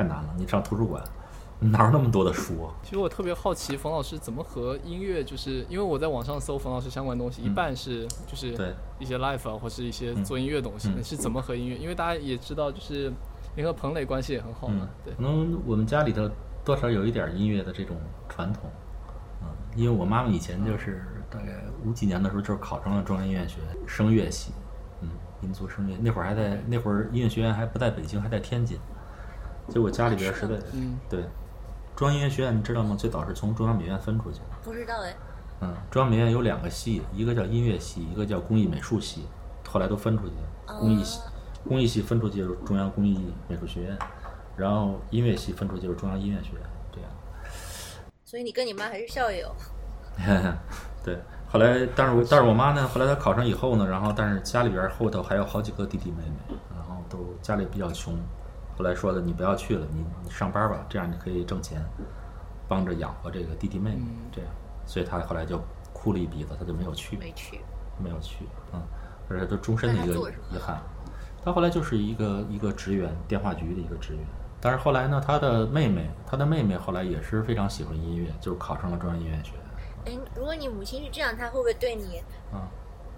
[0.00, 1.02] 太难了，你上图书馆
[1.58, 2.72] 哪有那么多的书啊？
[2.82, 8.74] 其实我特别好奇冯老师怎么和音乐，就是因为我在网上搜冯老师相关的东西，一半是就是嗯对。
[8.98, 10.24] 一些 life 啊，或是一些嗯。
[10.24, 11.04] 做音乐的东西，嗯。
[11.04, 11.76] 是怎么和音乐？
[11.76, 13.12] 因为大家也知道，就是
[13.54, 15.12] 您和彭磊关系也很好嘛，对。
[15.12, 16.26] 可，能我们家里头
[16.64, 17.94] 多少有一点音乐的这种
[18.26, 18.62] 传统，
[19.42, 24.52] 嗯，因为我妈妈以前就是大概五几年的时候，就是考上了中央音乐学院声乐系，
[25.02, 25.10] 嗯，
[25.42, 28.78] 民族声乐，那会儿还在那会儿音乐学院还不在北京，还在天津，
[29.70, 31.24] 所以我家里边实在，嗯，对，
[31.96, 32.96] 中央音乐学院你知道吗？
[32.98, 34.44] 最早是从中央美院分出去的。
[34.62, 35.14] 不知道哎，
[35.60, 39.26] 嗯，中央美院有两个系，一个叫音乐系，一个叫工艺美术系，
[39.66, 40.78] 后来都分出去了。
[40.80, 41.20] 工艺系，
[41.68, 43.98] 工艺系分出去就是中央工艺美术学院，
[44.56, 47.10] 然后音乐系分出去就是中央音乐学院，这样。
[48.24, 49.52] 所以你跟你妈还是校友。
[51.02, 51.18] 对，
[51.50, 58.14] 后来，但是我但是我妈呢，后来她考上以后呢，然后但是家里边后头还有好几个弟弟妹妹，然后都家里比较穷，
[58.80, 61.84] 后来说的你不要去了，你你上班吧，这样你可以挣钱。
[62.66, 64.50] 帮着养活这个弟弟妹妹，嗯这样，
[64.86, 65.60] 所以他后来就
[65.92, 67.60] 哭了一鼻子，他就没有去，没去。
[68.02, 68.80] 没有去，嗯，
[69.28, 70.80] 而且他终身的一个遗憾。
[71.44, 74.24] 他后来就是一个一个职员，电话局的一个职员。
[74.62, 80.16] 但是后来呢，他的妹妹，他的妹妹后来也是非常喜欢音乐，就是考上了中央音乐学院。
[80.16, 82.64] 哎，如果你母亲是这样，她会不会对你啊、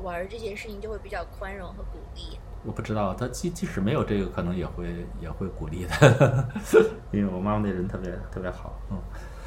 [0.02, 2.36] 玩儿这些事情就会比较宽容和鼓励？
[2.64, 6.48] 我不知道，他即即使没有这个，可能也会也会鼓励的，
[7.12, 8.96] 因为我妈妈那人特别特别好，嗯，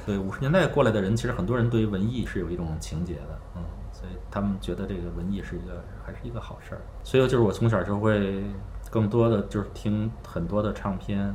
[0.06, 8.43] 对，五十年代过来的人，其实很多人对于文艺是有一种情结的，嗯，所以他们觉得这个文艺是一个还是一个好事儿，所以就是我从小就会
[8.91, 11.34] 更多的就是听很多的唱片，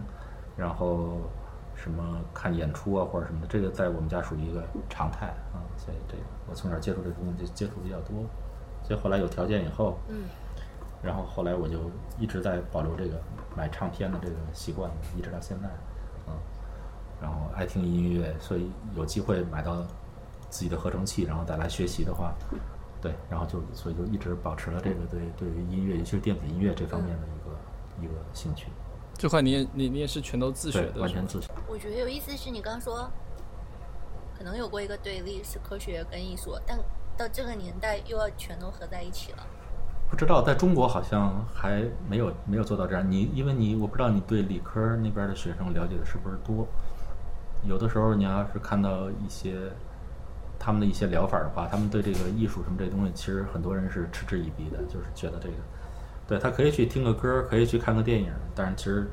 [0.57, 1.19] 然后
[1.75, 8.23] 什么看演出啊或者什么的，这个在我们家属于一个常态啊、所以这个我从小接触这个东西就接触比较多，
[8.83, 10.25] 所以后来有条件以后，嗯，
[11.03, 13.21] 然后后来我就一直在保留这个
[13.57, 15.69] 买唱片的这个习惯，一直到现在，
[16.29, 16.35] 嗯，
[17.21, 19.83] 然后爱听音乐，所以有机会买到
[20.51, 22.35] 自己的合成器，然后再来学习的话，
[23.01, 28.67] 对，然后就所以就一直保持了这个对对于音乐，尤其是电子音乐这方面的一个、一个兴趣，
[29.15, 31.49] 这块你也你你也是全都自学，的，完全自学。
[31.67, 33.11] 我觉得有意思是你刚刚说，
[34.37, 36.79] 可能有过一个对立是科学跟艺术，但
[37.17, 39.47] 到这个年代又要全都合在一起了。
[40.11, 43.11] 不知道在中国好像还没有没有做到这样。
[43.11, 46.67] 你因为你我不知道你对理科那边的学生了解的是不是多？
[47.65, 49.71] 有的时候你要是看到一些
[50.59, 55.55] 他们的一些疗法的话，他们对这个艺术什么这东西，其实很多人是嗤之以鼻的，就是觉得这个，
[56.27, 59.09] 对他可以去听个歌，可以去看个电影，但是其实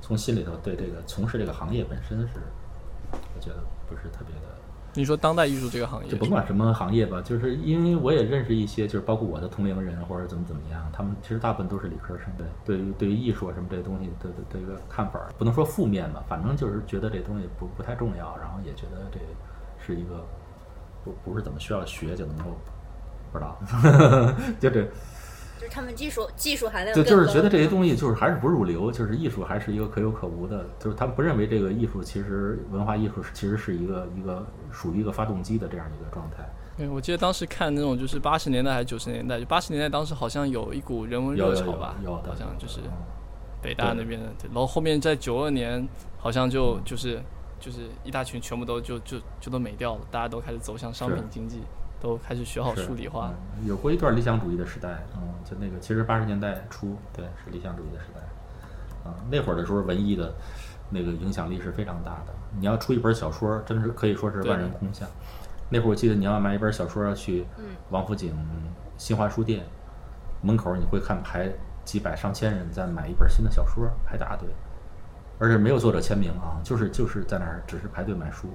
[0.00, 2.40] 从心里头对这个从事这个行业本身是，
[3.10, 3.56] 我觉得
[3.88, 4.45] 不是特别的。
[4.96, 19.20] 你说当代艺术这个行业，就甭管什么行业吧，就是因为我也认识一些，就是包括我的同龄人或者怎么怎么样，他们其实大部分都是理科生，对，对于对于艺术啊什么这些东西的的的一个看法，不能说负面吧，反正就是觉得这东西不不太重要，然后也觉得这
[19.78, 20.26] 是一个
[21.04, 22.44] 不不是怎么需要学就能够，
[23.32, 23.58] 不知道，
[24.58, 24.88] 就这。
[25.58, 36.44] 就是他们技术技术含量对就是觉得这些东西就是还是不入流，就是艺术还是一个可有可无的，就是他们不认为这个艺术其实文化艺术是其实是一个一个属于一个发动机的这样一个状态。
[36.76, 42.92] 对，我记得当时看那种就是八十年代还是九十年代，就八十年代当时好像有一股人文热潮吧，有的好像就是嗯
[43.62, 47.18] 北大那边的，然后后面在九二年好像嗯就就是
[47.58, 51.62] 就是一大群全部都就就就都没掉了，大家都开始走向商品经济，
[51.98, 53.32] 都开始学好数理化。
[53.56, 58.20] 嗯有过一段理想主义的时代，嗯，就那个其实八十年代初，对，是理想主义的时代，
[59.08, 60.34] 啊、那会儿的时候文艺的
[60.90, 62.34] 那个影响力是非常大的。
[62.58, 65.08] 你要出一本小说，真是可以说是万人空巷。
[65.68, 68.32] 那会儿我记得你要买一本小说要去嗯王府井
[68.96, 69.64] 新华书店
[70.42, 71.50] 门口，你会看排
[71.84, 74.48] 几百上千人在买一本新的小说，排大队，
[75.38, 78.48] 而且没有作者签名啊，就是就是在那儿只是排队买书。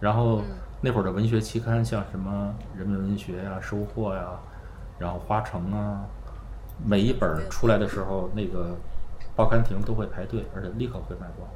[0.00, 0.44] 然后嗯
[0.80, 4.30] 那会儿的文学期刊，像什么人民文学呀、收获呀，
[4.98, 6.06] 然后花城啊，
[6.84, 8.76] 每一本出来的时候，那个
[9.34, 11.48] 报刊亭都会排队，而且立刻会卖光，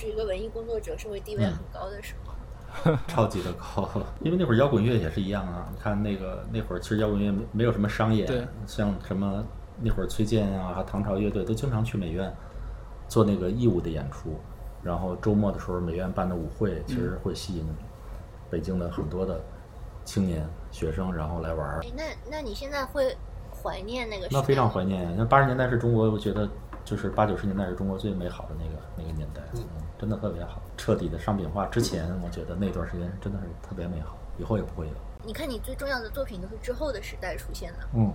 [0.00, 2.32] 是一个文艺工作者社会地位嗯很高的时候。
[3.06, 3.88] 超级的高。
[4.20, 9.44] 因为那会儿摇滚乐也是一样啊，你看那个那会儿其实摇滚乐没没有什么商业对，像什么
[9.82, 12.32] 那会儿崔健啊、还有唐朝乐队都经常去美院
[13.08, 14.38] 做那个义务的演出，
[14.82, 17.66] 然后周末的时候美院办的舞会，其实会吸引
[18.48, 19.40] 北京的很多的
[20.04, 21.80] 青年学生，然后来玩儿。
[21.82, 23.16] 哎，那那你现在会
[23.50, 24.40] 怀念那个时代？
[24.40, 25.12] 那非常怀念。
[25.16, 26.48] 那八十年代是中国，我觉得
[26.84, 29.64] 就是八九十年代是中国最美好的那个那个年代，嗯，
[30.00, 31.66] 真的特别好，彻底的商品化。
[31.66, 34.92] 之前我觉得那段时间真的是特别美好，以后也不会有。
[35.22, 37.78] 你看，你最重要的作品都是之后的时代出现的。
[37.94, 38.10] 嗯。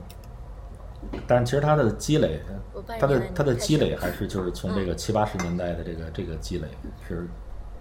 [1.28, 2.42] 但其实它的积累
[3.00, 6.68] 它的它的积累还是就是从这个嗯七八十年代的这个这个积累
[7.08, 7.28] 是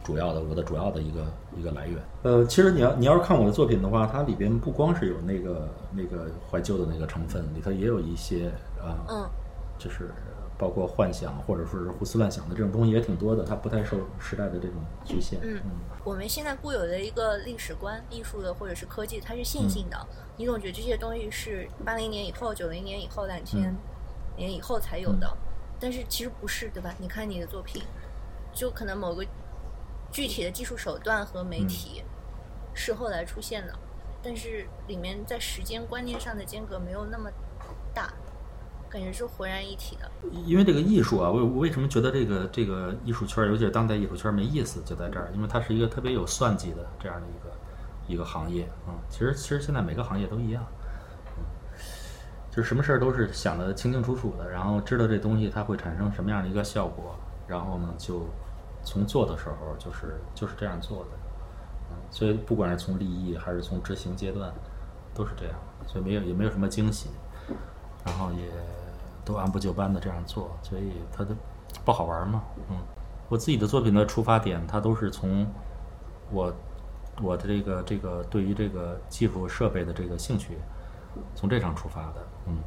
[0.03, 1.25] 主要的，我的主要的一个
[1.57, 1.99] 一个来源。
[2.25, 9.27] 呃，其实你要你要是看我的作品的话，它里边不光是有那个那个怀旧的那个成分，里头也有一些啊，嗯，
[9.79, 10.11] 就是
[10.64, 15.38] 包括幻想或者说是胡思乱想的这种东西也挺多的，它不太受时代的这种局限。
[15.42, 15.70] 嗯嗯
[16.03, 19.99] 我们现在固有的一个历史观，艺术的或者是科技，它是线性的。
[19.99, 23.76] 嗯你总觉得这些东西是八零年以后、九零年以后、两千嗯
[24.36, 25.36] 年以后才有的，
[25.78, 26.93] 但是其实不是，对吧？
[26.99, 27.82] 你看你的作品，
[28.55, 29.24] 就可能某个
[30.11, 32.03] 具体的技术手段和媒体
[32.72, 33.78] 是后来出现的，
[34.22, 37.36] 但是里面在时间观念上的间隔没有那么大，
[38.95, 40.09] 感觉是浑然一体的。
[40.47, 48.95] 因为这个艺术啊，我我为什么觉得这个这个艺术圈，尤其是当代艺术圈没意思，就在这儿，因为它是一个特别有算计的这样的一个一个行业啊、嗯。
[49.11, 50.64] 其实其实现在每个行业都一样，
[51.36, 51.42] 嗯，
[52.53, 57.16] 就是什么事儿都是想的清清楚楚的，然后知道这东西它会产生什么样的一个效果，
[57.49, 58.24] 然后呢就
[58.84, 61.11] 从做的时候就是就是这样做的。
[61.90, 64.55] 嗯，所以不管是从立意还是从执行阶段，
[65.12, 67.11] 都是这样，所以没有也没有什么惊喜，
[68.07, 68.49] 然后也
[69.25, 71.35] 都按部就班的这样做，所以它都
[71.85, 72.77] 不好玩嘛，嗯，
[73.29, 75.47] 我自己的作品的出发点，它都是从
[76.31, 76.53] 我
[77.22, 80.59] 我的这个这个对于这个技术设备的这个兴趣，
[81.35, 82.59] 从这上出发的，嗯，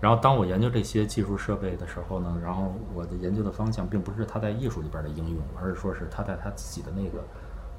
[0.00, 7.24] 然后当我研究这些技术设备的时候呢，然后我的研究的方向并不是它在艺术里边的应用，而是说是它在它自己的那个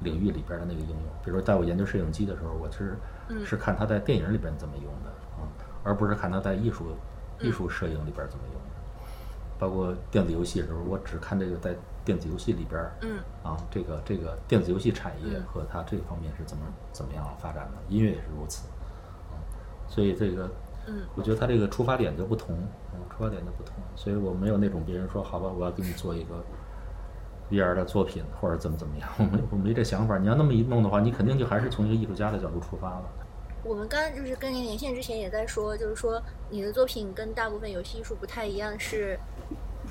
[0.00, 0.98] 领域里边的那个应用。
[1.24, 2.98] 比如说，在我研究摄影机的时候，我是
[3.44, 5.10] 是看它在电影里边怎么用的
[5.40, 5.48] 啊，
[5.82, 6.86] 而不是看它在艺术
[7.40, 8.60] 艺术摄影里边怎么用的。
[9.58, 11.74] 包括电子游戏的时候，我只看这个在
[12.04, 16.62] 电子游戏里边儿，嗯啊，这个这个电子游戏产业和它这方面是怎么
[16.92, 18.68] 怎么样发展的，音乐也是如此，
[19.30, 19.40] 啊，
[19.88, 20.50] 所以这个，
[20.88, 22.54] 嗯，我觉得它这个出发点就不同，
[22.92, 26.44] 嗯，出发点就不同，所以我没有那种别人说好吧，我要给你做一个
[27.50, 30.18] VR 的作品或者怎么怎么样，我没我没这想法。
[30.18, 33.04] 你要那么一弄的话，你肯定就还是从一个艺术家的角度出发了。
[33.66, 39.18] 我们刚刚就是跟您连线之前也在说，就是说你的作品跟大部分游戏艺术不太一样，是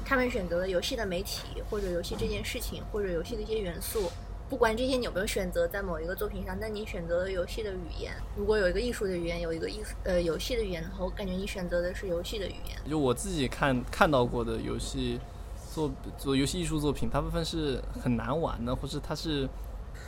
[0.06, 4.10] 他们选择了游戏的媒体或者游戏这件事情或者游戏的一些元素。
[4.48, 8.14] 不管这些你有没有选择在某一个作品上，但你选择了游戏的语言。
[8.38, 12.78] 如果有一个艺术的语言，有一个艺术呃游戏的语言的话，我感觉你选择的是游戏的语言。
[12.90, 15.20] 就我自己看看到过的游戏
[15.74, 19.50] 做做游戏艺术作品，大部分是很难玩的，或者它是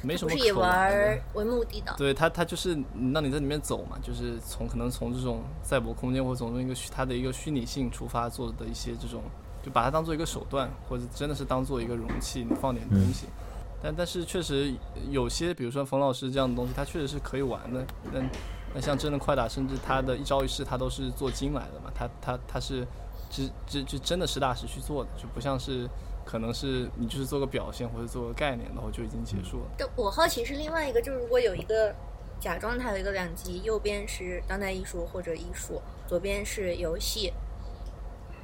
[0.02, 1.22] 没什不是以么可玩玩儿。
[1.34, 1.94] 为目的的。
[1.98, 2.78] 对它，它就是
[3.14, 9.24] 让你在里面走嘛，就是从可能从这种赛博空间或者从一个虚它的一个虚拟性出发做的一些这种，
[9.64, 13.28] 就把它当做一个手段，或者真的是当做一个容器，你放点东西。
[13.82, 14.74] 但但是确实
[15.10, 17.86] 有些，比如说冯老师这样的东西，它确实是可以玩的。
[18.12, 18.28] 但
[18.74, 22.86] 那像真的快打，甚至他的一招一式，他都是做精来的嘛，他他他是
[23.30, 25.88] 只只就真的实打实去做的，就不像是
[26.28, 29.70] 可能是你就是做个表现或者做个概念，然后就已经结束了。
[29.78, 31.96] 但我好奇是另外一个，就是如果有一个
[32.38, 37.32] 假装它有一个两极，右边是当代艺术或者艺术，左边是游戏，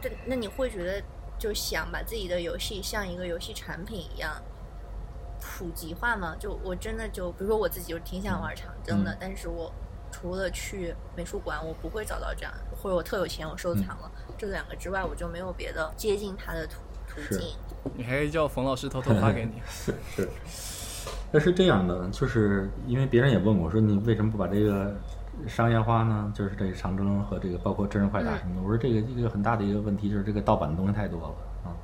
[0.01, 1.03] 这那你会觉得
[1.37, 4.41] 就想把自己的游戏像一个游戏产品一样
[5.41, 6.35] 普及化吗？
[6.39, 9.69] 就我真的就比如说我自己就挺想玩长征的，嗯但是我
[10.09, 16.75] 除了去美术馆，我不会找到这样，或者我特有钱我收藏了、这两个之外，我就没有别的接近它的途
[17.15, 17.47] 途是径。
[17.95, 19.61] 你还可以叫冯老师偷偷发给你。
[19.67, 20.29] 是是，
[21.31, 24.95] 那是这样的，就是因为别人也问我说，你为什么不把这个
[25.47, 26.31] 商业化呢？
[26.33, 31.75] 就是这个长征和这个包括真人快打什么的，我说这个一个很大的一个问题就是这个盗版的东西太多了啊。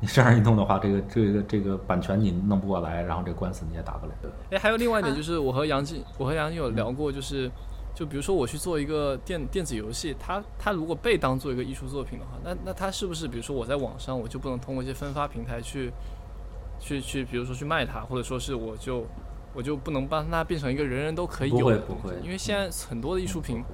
[0.00, 4.12] 你这样一弄的话，这个这个这个版权你弄不过来，然后这官司你也打不了。
[4.52, 7.50] 哎，还有另外一点就是，我和杨静，我和杨静有聊过，就是，
[7.98, 15.92] 就比如说我去做一个电电子游戏，它它如果被当做一个艺术作品的话，那那它是不是，比如说我在网上，我就不能通过一些分发平台去，
[16.78, 19.04] 去去，比如说去卖它，或者说是我就
[19.52, 22.14] 我就不能帮它变成一个人人都可以有的东西会不会。
[22.22, 23.64] 因为现在很多的艺术品，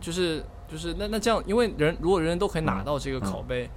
[0.00, 3.68] 就是就是那那这样，因为人如果人人都可以拿到这个拷贝，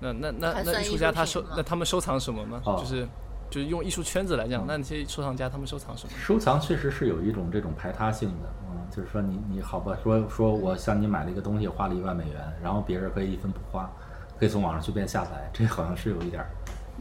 [0.00, 2.60] 那那那那艺术家他收那他们收藏什么呢？
[2.66, 2.76] 哦。
[2.78, 3.08] 就是
[3.50, 6.12] 就是用艺术圈子来讲，那那些收藏家他们收藏什么？
[6.16, 13.90] 收藏确实是有一种这种排他性的，嗯，就是说你你好吧，说说我向你买了一个东西，花了一万美元，然后别人可以一分不花，
[14.38, 16.48] 可以从网上随便下载，这好像是有一点儿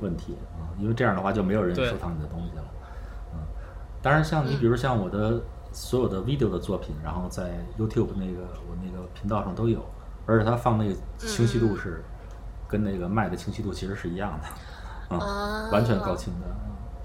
[0.01, 2.63] 问题啊、因为这样的话就没有人收藏你的东西了，
[3.33, 3.39] 嗯，
[4.01, 5.41] 当然像你比如像我的
[5.71, 9.85] 所有的 video 的作品，然后在 YouTube 那个我那个频道上都有，
[10.25, 12.03] 而且它放那个清晰度是
[12.67, 14.47] 跟那个卖的清晰度其实是一样的，
[15.09, 16.55] 啊、啊完全高清的，嗯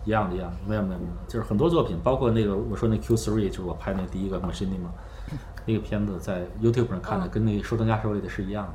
[0.04, 4.90] 一样的，一样的，没有没有没有，就是很多作品，包括那个我说那 Q three，就是我拍那第一个 Machinima，
[5.64, 8.72] 那个片子在 YouTube 上看的，嗯跟那个收藏家手里的是一样的，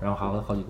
[0.00, 0.68] 然后还有好几个，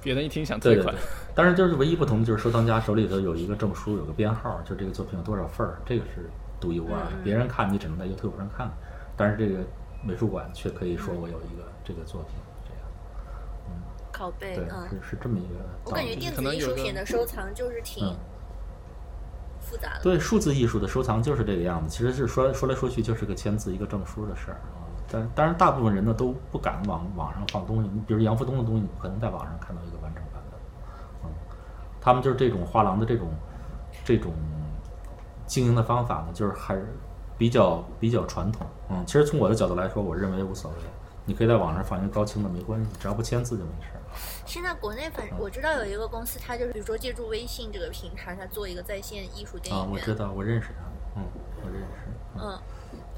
[0.00, 0.86] 别人一听想退款。
[0.86, 7.24] 对对对，，当然就是唯一不同就是收藏家手里头有一个证书，有个编号，就这个作品有多少份儿，这个是独一无二的，嗯。
[7.24, 8.70] 别人看你只能在 YouTube 上看，
[9.16, 9.58] 但是这个
[10.04, 12.36] 美术馆却可以说我有一个这个作品，
[14.16, 15.54] 拷贝，对，嗯，是是这么一个
[15.84, 15.90] 我。
[15.90, 18.16] 感觉电子艺术品的收藏就是挺嗯
[19.60, 20.00] 复杂的。
[20.02, 24.86] 对，数字艺术的收藏就是这个样子，其实是说说来说去就是个签字一个证书的事儿啊。
[25.08, 27.90] 但当然，大部分人呢都不敢往网上放东西。
[27.92, 30.58] 你比如杨福东的东西，你不可能在网上看到一个完整版的。
[31.24, 31.30] 嗯，
[32.00, 33.28] 他们就是这种画廊的这种
[34.04, 34.32] 这种
[35.46, 36.84] 经营的方法呢，就是还是
[37.38, 38.66] 比较比较传统。
[38.88, 40.76] 嗯，其实从我的角度来说，我认为无所谓。
[41.26, 44.00] 你可以在网上放一个高清的没关系，只要不签字就没事儿。
[44.46, 49.86] 现在国内反我知道有一个公司，它就是比如说借助微信这个平台，它做一个在线艺术电啊。
[49.90, 51.26] 我知道，我认识他，嗯，
[51.62, 51.86] 我认识。
[52.40, 52.58] 嗯，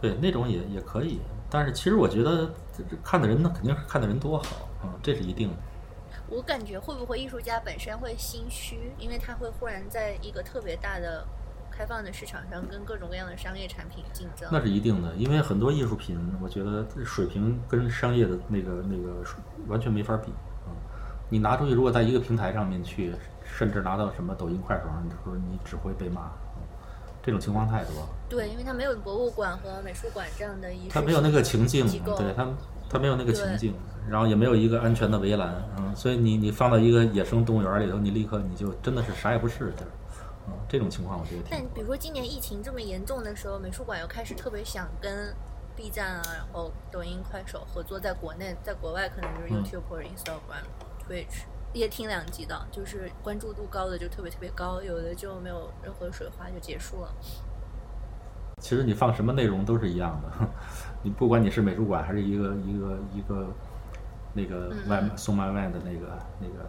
[0.00, 5.54] 对，那种也也可以，但是其实我觉得这这看的人那，肯定是看的人多好啊、这是一定的。
[6.30, 11.26] 我感觉会不会艺术家本身会心虚，因为他会忽然在一个特别大的
[11.78, 14.48] 开放的市场上跟各种各样的商业产品竞争。
[14.50, 19.22] 那是一定的，因为很多艺术品，我觉得水平跟商业的那个那个
[19.68, 20.32] 完全没法比
[20.66, 20.74] 啊、
[21.30, 23.14] 你拿出去，如果在一个平台上面去，
[23.44, 26.22] 甚至拿到什么抖音、快手上，你说你只会被骂。
[26.56, 26.62] 嗯
[27.20, 32.48] 这种情况太多了，对，因为它没有博物馆和美术馆这样的艺术它没有那个情境，对它
[32.88, 33.74] 它没有那个情境，
[34.08, 39.84] 然后也没有一个安全的围栏，嗯，所以你你放到一个野生动物园里头，你立刻你就真的是啥也不是，就是，
[40.50, 45.34] 嗯，这种情况我觉得挺但比如说今年疫情这么严重的时候，美术馆又开始特别想跟
[45.76, 49.62] B 站啊，然后抖音、快手合作，在国内，在国外可能就是嗯。
[49.62, 50.64] YouTube 或者 Instagram、
[51.06, 57.14] Twitch，也挺两极的，就是关注度高的就特别特别高，有的就没有任何水花就结束了。
[58.60, 60.48] 其实你放什么内容都是一样的，
[61.02, 63.46] 你不管你是美术馆还是一个一个一个
[64.34, 66.68] 那个嗯外送外卖的那个那个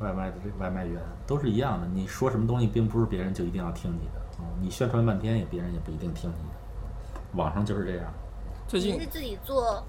[0.00, 1.86] 外卖的这个外卖员都是一样的。
[1.86, 7.20] 你说什么东西，并不是别人就一定要听你的，嗯，你宣传半天也别人也不一定听你的。
[7.34, 8.12] 网上就是这样，
[8.66, 9.82] 最近是自己做，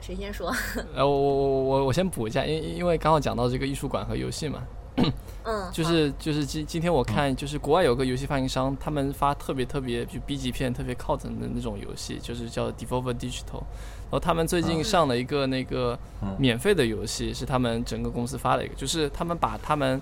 [0.00, 0.54] 谁先说？
[0.94, 4.62] 呃，我我我我我先补一下，因因为刚好讲到这个艺术馆和游戏嘛，
[5.44, 20.00] 嗯，就是就是今今天我看就是国外有个游戏发行商，他们发特别特别就 B 级片特别靠整的那种游戏，就是叫 Devolver Digital，然后他们最近上了一个那个嗯免费的游戏，是他们整个公司发的一个，就是他们把他们。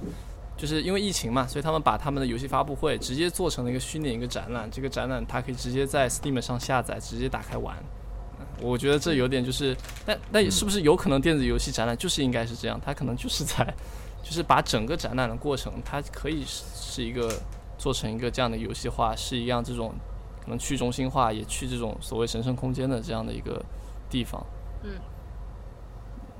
[0.56, 4.68] 就是因为疫情嘛，所以他们把他们的游戏发布会直接做成了一个虚拟一个展览。
[4.70, 7.74] 这个展览它可以直接在 Steam 上下载，直接打开玩。
[8.38, 9.74] 嗯我觉得这有点就是，
[10.04, 12.78] 但但是不是有可能电子游戏展览就是应该是这样？
[12.84, 13.74] 它可能就是在，
[14.22, 17.32] 就是把整个展览的过程，它可以是是一个
[17.78, 19.92] 做成一个这样的游戏化，是一样这种
[20.42, 23.62] 可能去中心化，也去这种所谓神圣空间的这样的一个
[24.08, 24.44] 地方。
[24.82, 24.90] 嗯。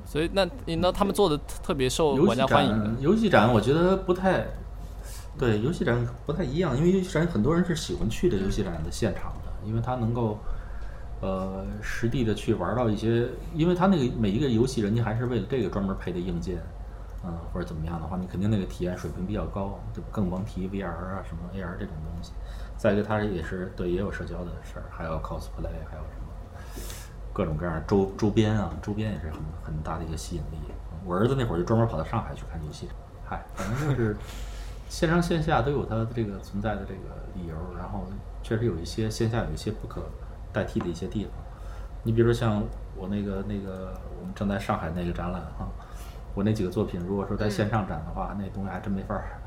[0.07, 4.45] 所以那那他们做的特特别受玩家欢迎的展，，游戏展我觉得不太，
[5.39, 10.37] 对，游戏展不太一样，因为游戏展很多人是喜欢去的游戏展的现场的，因为它能够，
[11.21, 16.59] 呃，实地的去玩到一些，因为他那个每一个游戏人家还是为了这个专门配的硬件，
[17.25, 22.33] 嗯，或者怎么样的话，你肯定那个体验水平比较高，就更甭提 VR 啊什么 AR 这种东西。
[22.77, 26.27] 再一个，它也是对也有社交的事儿，还有 cosplay，还有什么。
[27.33, 30.57] 各种各样周周边啊，周边也是很很大的一个吸引力。
[31.05, 32.89] 我儿子那会儿就专门跑到上海去看游戏，
[33.25, 34.17] 嗨，反正就是
[34.89, 38.05] 线上线下都有它这个存在的这个理由，然后
[38.43, 40.03] 确实有一些线下有一些不可
[40.53, 41.33] 代替的一些地方。
[42.03, 42.63] 你比如说像
[42.97, 45.69] 我那个那个我们正在上海那个展览哈、
[46.35, 49.41] 我那几个作品如果说在线上展的话，那东西还真没法儿，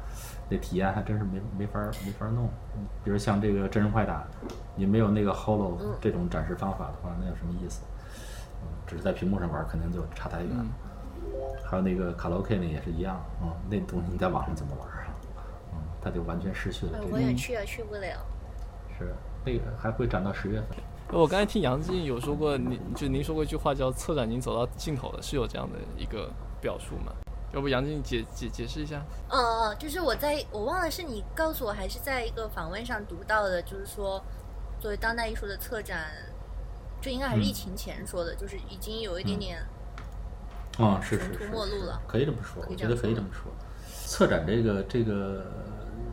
[0.50, 2.46] 那体验还真是没没法儿没法儿弄。
[2.76, 4.24] 嗯比如像这个真人快打，
[4.76, 7.84] 你没有那个 Holo 这种展示方法的话，那有什么意思？
[8.62, 10.66] 嗯，只是在屏幕上玩儿，肯定就差太远了。
[11.66, 15.14] 还有那个卡拉 OK 那也是一样，嗯，那东西你在网上怎么玩儿啊？
[15.74, 17.14] 嗯，它就完全失去了哎这个。
[17.14, 18.26] 我也去也，去不了。
[18.98, 19.14] 是
[19.46, 20.78] 那个还会展到十月份。
[21.12, 26.32] 我刚才听杨静有说过，您就您说过一句话叫“策展已经走到尽头了”，是有这样的一个
[26.64, 27.12] 表述嘛？
[27.54, 29.04] 要不杨静解解解释一下？
[29.30, 34.24] 呃呃，就是我在我忘了是你告诉我还是在一个访问上读到的，就是说
[34.80, 36.08] 作为当代艺术的策展，
[37.00, 39.60] 这应该还是嗯疫情前说的，就是已经有一点点
[40.80, 42.02] 啊、是是穷途是，末路了。
[42.08, 43.52] 可以这么说，我觉得可以这么说。
[44.08, 45.46] 策展这个这个，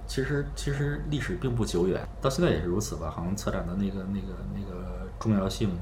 [0.07, 3.11] 其实其实历史并不久远，到现在也是如此吧。
[3.11, 5.79] 好像策展的那个那个那个重要性，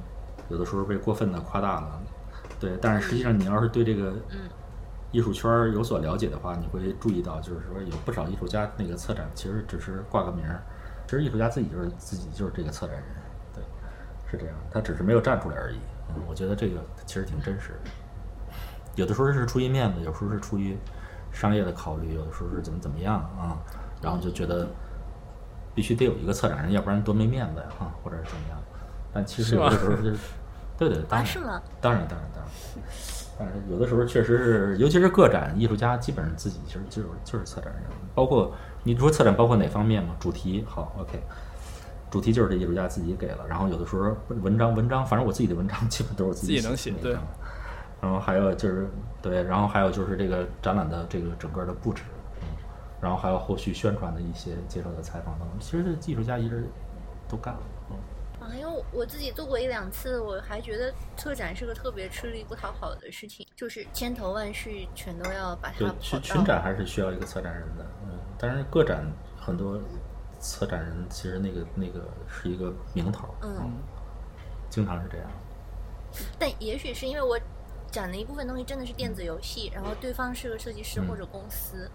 [0.48, 2.00] 有的时候被过分的夸大了。
[2.58, 4.48] 对，但是实际上你要是对这个嗯
[5.10, 10.62] 艺术圈儿有所了解的话，你会注意到，就是说有不少艺术家那个策展其实只是挂个名儿，
[11.06, 13.04] 其实艺术家自己就是自己就是这个策展人，
[13.54, 13.62] 对，
[14.30, 15.78] 是这样，他只是没有站出来而已。
[16.10, 17.90] 嗯，我觉得这个其实挺真实的。
[18.96, 20.76] 有的时候是出于面子，有时候是出于
[21.30, 23.56] 商业的考虑，有的时候是怎么怎么样啊，
[24.02, 24.68] 然后就觉得
[25.74, 28.58] 必须得有一个策展人，要不然多没面子呀啊，或者是怎么样。
[29.12, 30.16] 但其实有的时候就是，
[30.78, 31.62] 对对，当啊，然是吗？
[31.80, 32.52] 当然，当然，当然。
[33.38, 37.82] 但是有的时候确实是，尤其是个展艺术家，基本上自己其实就是就是策展人。
[38.14, 38.52] 包括
[38.82, 40.16] 你说策展包括哪方面嘛？
[40.18, 41.20] 主题好，OK，
[42.10, 43.46] 主题就是这艺术家自己给了。
[43.48, 47.24] 然后有的时候文章文章，反正我自己的文章基本都是我自己自己能写对的文章
[48.00, 48.88] 然后还有就是
[49.20, 52.02] 对，然后还有就是这个展览的这个整个的布置，
[52.40, 52.46] 嗯，
[53.00, 55.56] 然后还有后续宣传的一些接受的采访等等。
[55.60, 56.64] 其实这艺术家一直
[57.28, 57.77] 都干了，嗯。
[58.48, 66.00] 啊，因为我自己做过一两次，我还觉得策展是个特别吃力不讨好的事情，就是千头万绪全都要把它对跑，到。
[66.00, 69.06] 群群展还是需要一个策展人的，嗯，但是个展
[69.38, 69.78] 很多
[70.40, 73.70] 策展人其实那个那个是一个名头，嗯，
[74.70, 75.30] 经常是这样。
[76.38, 77.38] 但也许是因为我
[77.90, 81.90] 展的一部分东西真的是电子游戏，然后对方是个设计师嗯或者公司，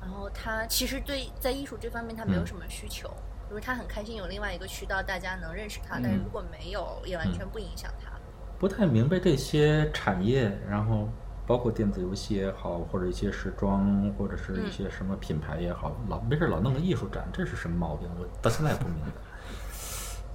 [0.00, 3.12] 啊，然后他其实对在艺术这方面他没有什么需求，
[3.48, 8.10] 就是他很开心有另外一个渠道大家能认识他，但是如果没有，也完全不影响他。
[8.58, 11.08] 不太明白这些产业，然后
[11.46, 18.08] 包括电子游戏也好，或者一些时装，或者是一些什么品牌也好，老没事老弄个艺术展，这是什么毛病？
[18.18, 19.12] 我到现在也不明白。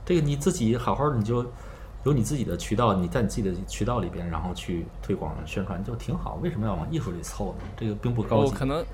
[0.05, 1.45] 这个你自己好好的，你就
[2.03, 6.39] 有你自己的渠道，你在你自己的渠道里边，然后去推广宣传就挺好。
[6.41, 7.66] 为什么要往艺术里凑呢？
[7.76, 8.51] 这个并不高级。
[8.51, 8.86] 我可能，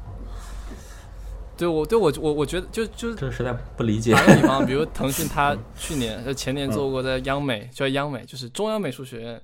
[1.58, 4.14] 对我对我我我觉得就就这实在不理解。
[4.14, 9.41] 打个比方，比如腾讯，它去年呃前年做过在央美，就在央美，就是中央美术学院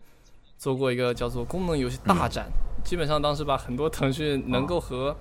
[0.58, 2.46] 做过一个叫做功能游戏大展，
[2.84, 5.16] 基本上当时把很多腾讯能够和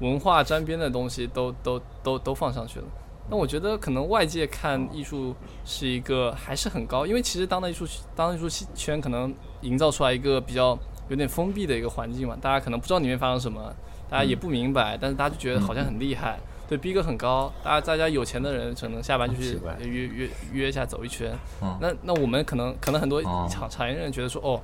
[0.00, 2.84] 文化沾边的东西都都都都放上去了。
[3.28, 5.34] 那我觉得可能外界看艺术
[5.64, 7.84] 是一个还是很高，因为其实当代艺术
[8.14, 10.78] 当代艺术圈可能营造出来一个比较
[11.08, 13.74] 有点封闭的一个环境嘛，大家可能不知道里面发生什么，
[14.08, 16.38] 大家也不明白，但是大家就觉得好像很厉害，
[16.68, 21.32] 对逼格很高，大家大家有钱的人可能下班就去约约约一下走一圈，
[21.80, 24.60] 那那我们可能可能很多产产业人觉得说哦。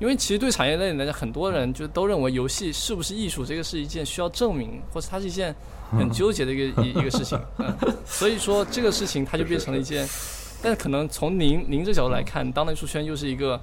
[0.00, 5.54] 因为其实对产业链来讲，很多人就都认为游戏是不是艺术，这个是一件需要证明，或者它是一件
[5.90, 7.38] 很纠结的一个一一个事情。
[8.06, 10.08] 所以说这个事情它就变成了一件，
[10.62, 13.60] 但是可能从您您这角度来看，当代艺术圈又是一个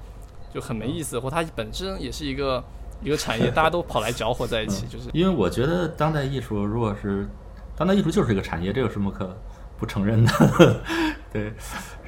[0.53, 2.63] 就很没意思，或它本身也是一个
[3.01, 5.09] 一个产业，大家都跑来搅和在一起，就是。
[5.13, 7.27] 因为我觉得当代艺术如果是
[7.75, 9.37] 当代艺术就是一个产业，这有什么可
[9.77, 10.81] 不承认的？
[11.31, 11.53] 对，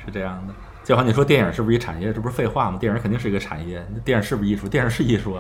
[0.04, 0.54] 是这样的。
[0.84, 2.12] 就好，你说电影是不是一产业？
[2.12, 2.80] 这不是废话吗？
[2.80, 3.86] 电影肯定是一个产业。
[4.04, 4.68] 电影是不是艺术？
[4.68, 5.38] 电影是艺术，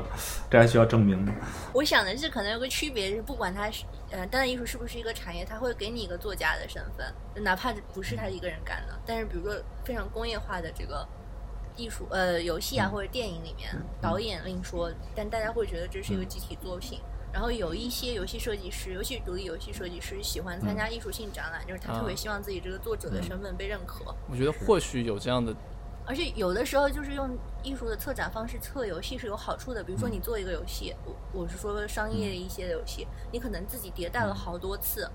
[0.48, 1.34] 这还需要证明吗？
[1.74, 9.00] 我想的是，可能有个区别是，不管它是呃，当代艺术是不是一个产业，它会给你一个作家的身份，哪怕不是他一个人干的。
[9.08, 11.08] 但是，比如说非常工业化的这个
[11.80, 13.70] 艺术，呃，游戏啊或者电影里面，
[14.02, 17.00] 导演另说，但大家会觉得这是一个集体作品。
[17.32, 24.04] 然后有一些游戏设计师，尤其是独立游戏设计师，喜欢参加艺术性展览，就是他特别希望自己这个作者的身份被认可。
[24.30, 25.56] 我觉得或许有这样的，
[26.08, 29.84] 而且有的时候就是用艺术的策展方式测游戏是有好处的。
[29.84, 35.08] 比如说你做一个游戏，我我是说商业一些的游戏，你可能自己迭代了好多次，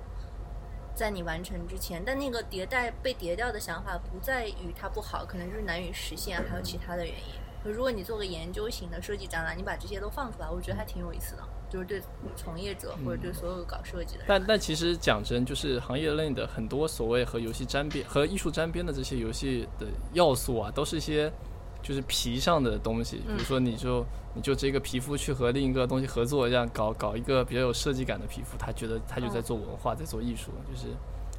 [0.95, 7.73] 在你完成之前，但那个迭代被迭掉的想法不在于它不好，可能就是难以实现，还有其他的原因。
[7.73, 11.43] 如果你做个研究型的设计展览，你把这些都放出来，我觉得还挺有意思的。
[11.71, 12.01] 就是对
[12.37, 21.33] 从业者或者对所有搞设计的人，但但其实讲真，就是行业内的很多所谓和游戏沾边、和艺术沾边的这些游戏的要素啊，都是一些
[21.85, 23.18] 就是皮上的东西。
[23.18, 24.05] 比如说，你就
[24.35, 30.89] 你就这个皮肤去和另一个东西合作，这样搞搞一个比较有设计感的皮肤，他觉得他就在做文化，在做艺术，就是。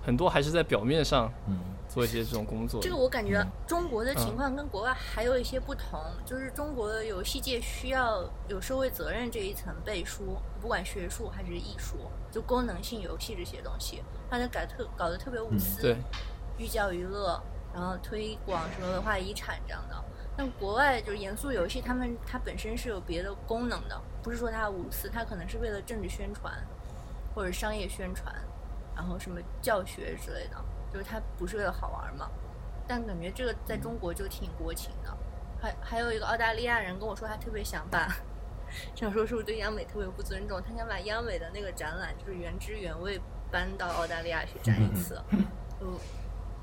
[0.06, 2.80] 很多还是在表面上，嗯，做一些这种工作。
[2.80, 11.96] 这个我感觉中国的情况跟国外还有一些不同，就是中国的游戏界需要有社会责任这一层背书，不管学术还是艺术，
[12.32, 15.98] 就功能性游戏这些东西，他能改特搞得特别无私，对，
[16.60, 17.42] 寓教于乐，
[17.74, 19.96] 然后推广什么文化遗产这样的。
[20.38, 26.54] 但国外就是严肃游戏，他们它本身是有别的功能的，不是说它无私，它可能是为了政治宣传
[27.34, 28.34] 或者商业宣传。
[28.96, 30.56] 然后什么教学之类的，
[30.90, 32.32] 就是它不是为了好玩嘛。
[32.88, 35.18] 但感觉这个在中国就挺国情的。
[35.62, 38.08] 还还有一个澳大利亚人跟我说，他特别想把，
[38.96, 40.62] 想说是不是对央美特别不尊重？
[40.62, 43.20] 他想把央美的那个展览，就是原汁原味
[43.52, 45.22] 搬到澳大利亚去展一次。
[45.78, 45.88] 就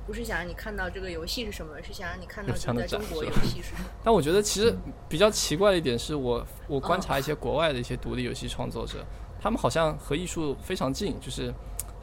[0.06, 3.84] 不是想让你看到这个游戏是什么，是想让你看到在中国游戏是什么。
[4.02, 4.74] 但我觉得其实
[5.08, 9.04] 比较奇怪的一点是我我观察一些国外的一些独立游戏创作者，
[9.40, 11.52] 他们好像和艺术非常近，就是。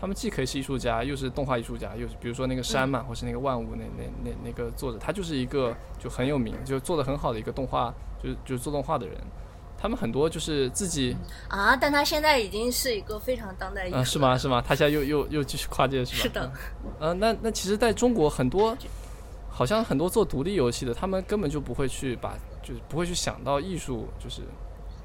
[0.02, 7.94] 他们既可以是艺术家，又是动画艺术家，又是比如说那个山嘛，或是那个万物那那那那个作者，他就是一个就很有名，就做的很好的一个动画，
[8.24, 9.18] 就是就是做动画的人。
[9.80, 11.16] 他们很多就是自己
[11.48, 14.38] 啊，但他现在已经是一个非常当代艺术，是吗？
[14.38, 14.62] 是吗？
[14.62, 16.22] 他现在又又又继续跨界是吧？
[16.24, 16.52] 是的。
[17.00, 18.78] 嗯，那那其实在中国很多，
[19.50, 24.42] 好像很多做独立游戏的，他们根本就不会去把，就是不会去想到艺术，就是。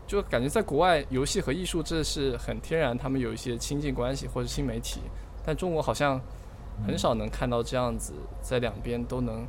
[0.07, 5.01] 就感觉在国外，游戏和艺术这是很天然，他们有一些亲近关系或者新媒体，
[5.47, 6.21] 但中国好像
[6.87, 8.13] 很少能看到这样子，
[8.43, 9.49] 在两边都能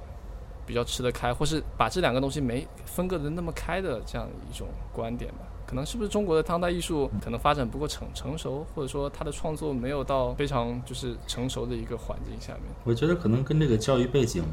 [0.65, 5.39] 比较吃得开，或是把这两个东西没分割的那么开的这样一种观点吧。
[5.67, 12.63] 可能是不是中国的当代艺术可能发展不够成成熟，或者说他的创作没有到非常就是成熟的一个环境下面？
[12.83, 14.43] 我觉得可能跟这个教育背景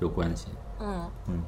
[0.00, 0.48] 有关系。
[0.80, 1.42] 嗯嗯。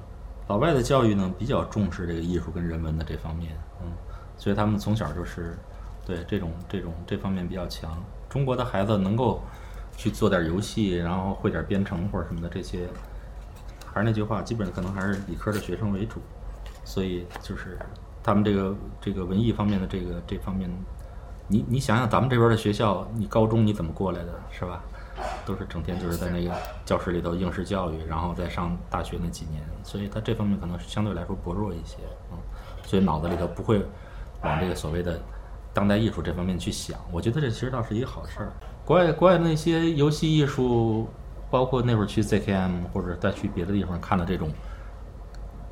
[0.48, 3.50] 老外的教育呢，比较重视这个艺术跟人文的这方面，
[3.82, 3.90] 嗯，
[4.36, 5.58] 所以他们从小就是
[6.04, 8.00] 对这种这种这方面比较强。
[8.28, 9.40] 中国的孩子能够
[9.96, 12.86] 去做点游戏，然后会点编程或者什么的这些，
[13.96, 16.20] 还是那句话，基本上可能还是理科的学生为主。
[16.84, 17.78] 所以就是
[18.22, 20.70] 他们这个这个文艺方面的这个这方面
[21.48, 24.82] 你你想想咱们这边的学校，你高中你怎么过来的，是吧？
[25.46, 26.52] 都是整天就是在那个
[26.84, 31.96] 教室里头应试教育，然后再上大学那几年，所以他这方面可能是相对来说薄弱一些，
[32.30, 32.36] 嗯，
[32.84, 33.82] 所以脑子里头不会
[34.42, 35.18] 往这个所谓的
[35.72, 37.00] 当代艺术这方面去想。
[37.10, 38.52] 我觉得这其实倒是一个好事儿。
[38.84, 41.08] 国外国外那些游戏艺术，
[41.50, 44.50] 包括那会儿去 ZKM 或者再去别的地方看的这种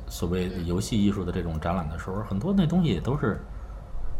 [0.07, 3.39] 所谓的游戏艺术的这种展览的时候，很多那东西也都是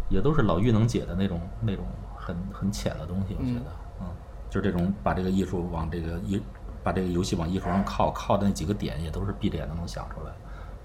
[0.10, 1.86] 也都是老玉能解的那种那种
[2.18, 4.08] 很很浅的东西，我觉得，嗯，
[4.50, 6.42] 就是这种把这个艺术往这个艺
[6.84, 10.32] 把这个游戏往艺术上靠，靠的那几个点也都是闭着眼都能想出来，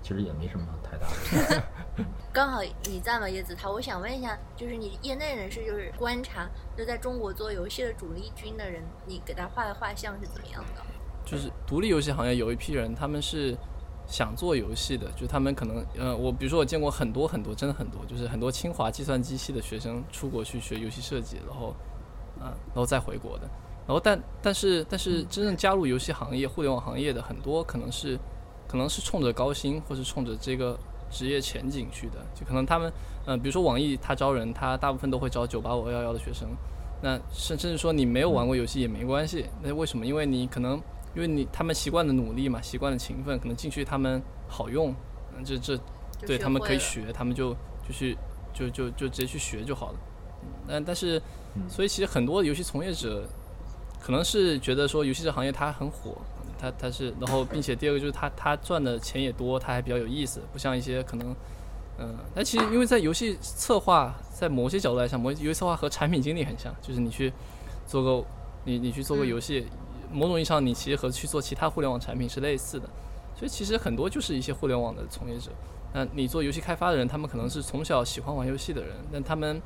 [0.02, 1.62] 其实也没什么太大的。
[2.32, 10.82] 刚好你在吗，叶子涛，我想问一下，就是你业内人士，就是观察，就在中国做游戏的主力军的人，你给他画的画像是怎么样的？
[11.24, 13.56] 就是独立游戏行业有一批人，他们是
[14.06, 21.74] 想做游戏的，就他们可能，呃，我比如说我见过很多很多，真的很多，就是很多清华计算机系的学生出国去学游戏设计，然后，
[22.40, 23.42] 嗯，然后再回国的，
[23.86, 28.18] 然后但但是但是真正加入游戏行业、互联网行业的很多，可能是
[28.66, 30.78] 可能是冲着高薪或是冲着这个
[31.10, 32.92] 职业前景去的，就可能他们，
[33.26, 36.48] 嗯、比如说网易他招人，他大部分都会招九八五二幺幺的学生，
[37.02, 40.06] 那甚甚至说你没有玩过游戏也没关系，那为什么？
[40.06, 40.80] 因为你可能
[41.14, 44.94] 因为你他们习惯的努力嘛，习惯的勤奋，可能进去他们好用，
[45.36, 45.78] 嗯，这这
[46.26, 47.52] 对他们可以学，他们就
[47.86, 48.16] 就去
[48.52, 49.98] 就就就直接去学就好了。
[50.42, 51.20] 嗯但但是，
[51.68, 53.28] 所以其实很多游戏从业者
[54.00, 56.16] 可能是觉得说游戏这行业它很火，
[56.60, 61.34] 它它是，然后并且第二个就是他他赚的钱也多，他还比较有意思，不像一些可能。
[62.02, 67.30] 嗯，但其实因为在游戏策划，在某些角度来讲，某些游戏策划和产品经理很像，就是你去
[67.86, 68.24] 做个
[68.64, 69.66] 你你去做个嗯游戏，
[70.10, 72.88] 某种意义上你其实和去做其他互联网产品是类似的，
[73.36, 75.50] 所以其实很多就是一些互联网的从业者。
[75.92, 79.60] 那你做游戏开发的人，他们可能是从小喜欢玩游戏的人，但他们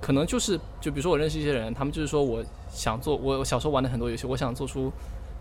[0.00, 4.92] 可能就是就比如说我认识一些人，他们就是说我想做，我我小时候玩的很多游戏，我想做出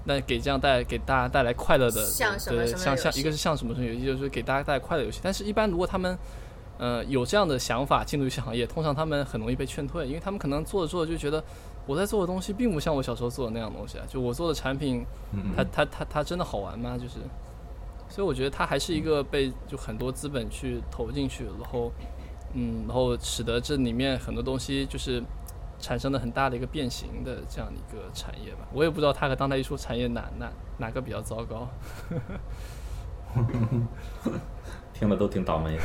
[0.05, 5.19] 那给这样带给大家带来快乐的，对，像什么什么像像一个是像什么什么游戏，就是给大家带来快乐游戏。
[5.21, 6.17] 但是，一般如果他们
[6.77, 11.43] 呃有这样的想法进入游戏行业，通常他们很容易被劝退，因为他们可能做着做着就觉得
[11.85, 16.97] 我在做的东西并不像我小时候做的那样东西啊，就我做的产品，嗯它它它它真的好玩吗？
[16.97, 17.15] 就是，
[18.07, 21.91] 所以我觉得它还是一个被就很多资本去投进去，然后
[22.53, 25.21] 嗯，然后使得这里面很多东西就是
[25.80, 28.67] 产生了很大的一个变形的这样一个产业吧。
[28.73, 31.67] 我也不知道它和当代艺术产业哪哪哪个比较糟糕。
[34.93, 35.84] 听了都挺倒霉的。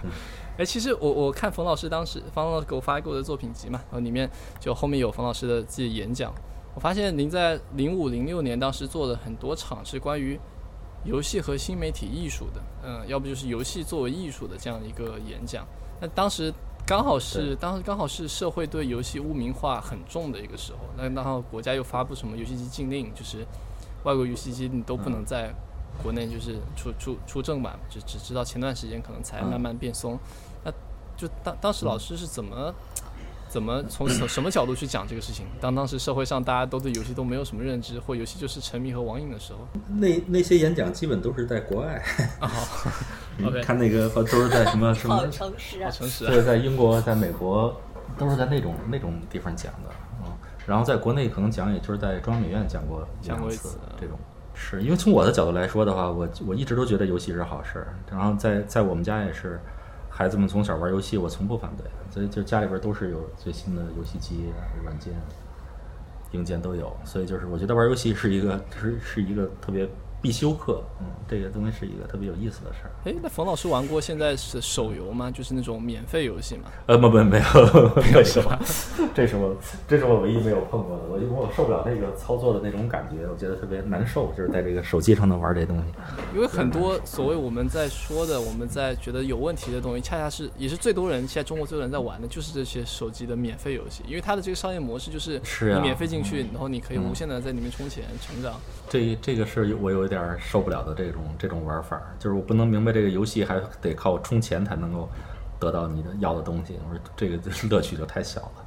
[0.56, 4.30] 哎，其实我我看冯老师当时冯老师给我发过的作品集嘛，然后里面
[4.60, 6.32] 就后面有冯老师的自己演讲。
[6.74, 10.38] 我发现您在零五零六年当时做了很多场是关于
[11.04, 15.66] 游戏和新媒体艺术的，嗯，要不就是游戏作为艺术的这样一个演讲。
[16.00, 16.52] 那当时
[16.86, 23.38] 刚好是当时刚好是社会对游戏污名化很重的一个时候，那然后国家又发布什么游戏机禁令，就是
[24.04, 25.50] 外国游戏机你都不能在
[26.02, 30.18] 国内就是出出出正版，就只知道前段时间可能才慢慢变松。
[30.62, 30.70] 那
[31.16, 32.74] 就当当时老师是怎么
[33.54, 35.46] 怎么从什 什么角度去讲这个事情？
[35.60, 39.60] 当当时社会上大家都对游戏都没有什么认知，或游戏就是沉迷和网瘾的时候，
[39.96, 42.02] 那那些演讲基本都是在国外，
[42.40, 42.90] 啊，好
[43.38, 45.84] 你 OK 看那个都是在什么 什么好诚实啊！
[45.84, 46.32] 好诚实啊。
[46.32, 47.80] 对，在英国、在美国
[48.18, 49.90] 都是在那种那种地方讲的，
[50.24, 50.32] 嗯，
[50.66, 54.18] 然后在国内可能讲，也就是在中央美院讲过讲过一两次这种。
[54.56, 59.60] 是因为从我的角度来说的话，我我一直都觉得游戏是好事儿，然后在在我们家也是，
[60.16, 64.44] 孩子们从小玩游戏，我从不反对，所以就家里边都是有最新的游戏机、
[64.84, 65.12] 软件、
[66.30, 69.88] 硬件都有，所以就是我觉得玩游戏是一个是是一个特别
[70.24, 72.90] 必修课，嗯，这个东西是一个特别有意思的事儿。
[73.04, 75.30] 哎，那冯老师玩过现在是手游吗？
[75.30, 76.70] 就是那种免费游戏吗？
[76.86, 78.58] 呃，不不 没有没有什么？
[79.14, 79.54] 这是我
[79.86, 85.84] 这是我唯一没有碰过的，我因为我受不了那个操作的那种感觉，我觉得特别难受，就是在这个手机上能玩这东西。
[86.34, 98.54] 因为很多所谓我们在说的，我们在觉得有问题的东西，恰恰是也是最多人现在中国最多人在玩的，就是这些手机的免费游戏，因为它的这个商业模式就是是啊你免费进去，然后你可以无限的在里面充钱成长。
[98.88, 105.08] 这这个是我有一点儿受不了的这种这种玩法儿，就是我不能明白这个游戏还得靠充钱才能够
[105.58, 107.38] 得到你的要的东西，我说这个
[107.70, 108.64] 乐趣就太小了。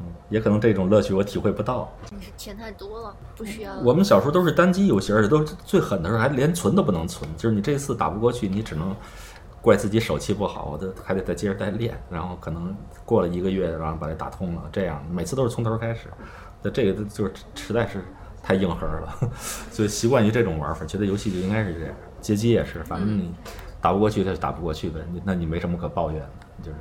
[0.00, 1.92] 嗯，也可能这种乐趣我体会不到。
[2.10, 3.78] 你是钱太多了，不需要。
[3.80, 8.96] 我们小时候都是单机游戏，而且都是最狠的时候还连存都不能存，就是你这次打不过去，你只能
[9.60, 12.74] 怪自己手气不好，我都还得再接着再练，然后可能
[13.04, 16.08] 过了一个月，然后把它打通了，这样每次都是从头开始。
[16.62, 18.02] 那这个就是实在是
[18.50, 19.30] 太硬核了，
[19.70, 21.94] 所以习惯于这种玩法，觉得游戏就应该是这样。
[22.20, 23.32] 街机也是，反正你
[23.80, 26.76] 打不过去就打不过去呗，你那你没什么可抱怨的，就是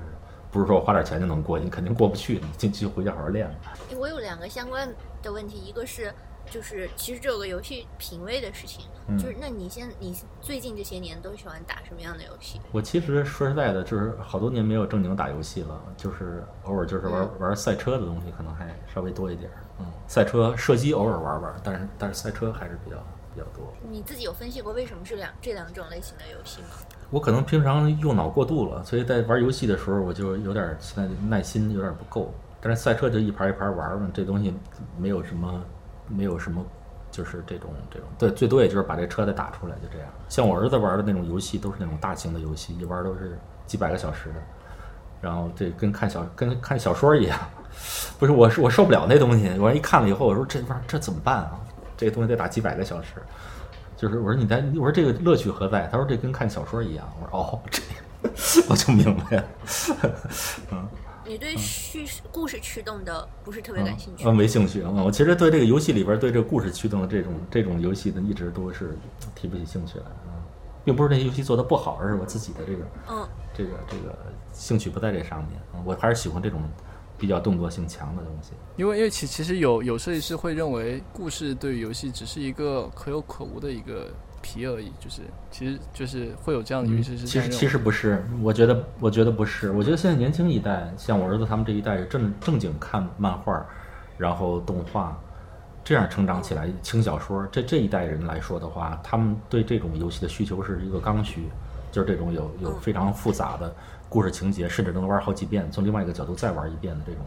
[0.49, 3.47] 不是说我花点钱就能过，你肯定过不去，你进去回家好好练。
[3.63, 4.91] 吧我有两个相关
[5.21, 6.11] 的问题，一个是
[6.49, 12.59] 就是其实这有个游戏品味的事情，嗯就是那你现你最近这些年都喜欢打什么样的游戏？
[12.71, 19.63] 我其实说实在的，就是好多年没有正经打游戏了，就是偶尔就是玩、玩赛车的东西，可能还稍微多一点儿。
[19.79, 22.97] 嗯，赛车射击偶尔玩玩，但是但是赛车还是比较
[23.33, 23.65] 比较多。
[23.89, 26.67] 你自己有分析过为什么是两这两种类型的游戏吗？
[27.09, 32.31] 我可能平常用脑过度了，所以在玩游戏的时候，我就有点儿现在耐心有点儿不够。
[32.61, 34.53] 但是赛车就一盘一盘玩儿嘛，这东西
[34.97, 35.63] 没有什么，
[36.07, 36.63] 没有什么，
[37.09, 40.09] 就是这种这种，对，最多也就是把这车再打出来，就这样。
[40.27, 44.35] 像我儿子玩的那种游戏，都是那种大型的游戏，一玩都是几百个小时的，
[45.21, 47.39] 然后这跟看小跟看小说一样。
[48.17, 51.59] 不是，我是我受不了那东西，我一看了以后，我说这玩意儿这怎么办啊？
[51.97, 53.09] 这个东西得打几百个小时。
[53.97, 55.87] 就是我说你在，我说这个乐趣何在？
[55.91, 57.05] 他说这跟看小说一样。
[57.21, 59.45] 我说哦， 这样我就明白了。
[60.71, 60.87] 嗯，
[61.25, 64.23] 你对叙事故事驱动的不是特别感兴趣？
[64.25, 64.81] 嗯，没兴趣。
[64.85, 68.97] 嗯，我其实对这个游戏里边对这个故事驱动的这种这种游戏呢，一直都是
[69.35, 70.05] 提不起兴趣来。
[70.27, 70.31] 嗯，
[70.85, 74.17] 并不是那些游戏做的不好，而是我自己的这个嗯，这个这个
[74.53, 75.59] 兴趣不在这上面。
[75.73, 76.61] 嗯，我还是喜欢这种
[77.19, 78.53] 比较动作性强的东西。
[78.77, 84.07] 因为因为其其实有有设计师会认为故事对于游戏只是一个可有可无的一个
[84.41, 93.65] 皮而已，就是其实就是会有这样的游戏师这其实其实不是，我觉得我觉得不是，我觉得现在年轻一代，像我儿子他们这一代，正正经看漫画，
[94.17, 95.19] 然后动画，
[95.83, 101.49] 这样成长起来，轻小说，这这一代人来说的话，他们对这种游戏的需求是一个刚需，
[101.91, 103.75] 就是这种有有非常复杂的
[104.09, 107.21] 故事情节，甚至能玩好几遍，从另外一个角度再玩一遍的这种。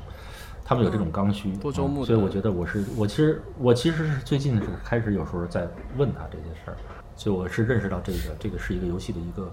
[0.64, 6.76] 他们有这种刚需，多周目嗯所以我觉得我是我其实我其实是最近是开始有时候在问他这些事儿，
[7.16, 9.52] 所以我是认识到这个这个是一个游戏的一个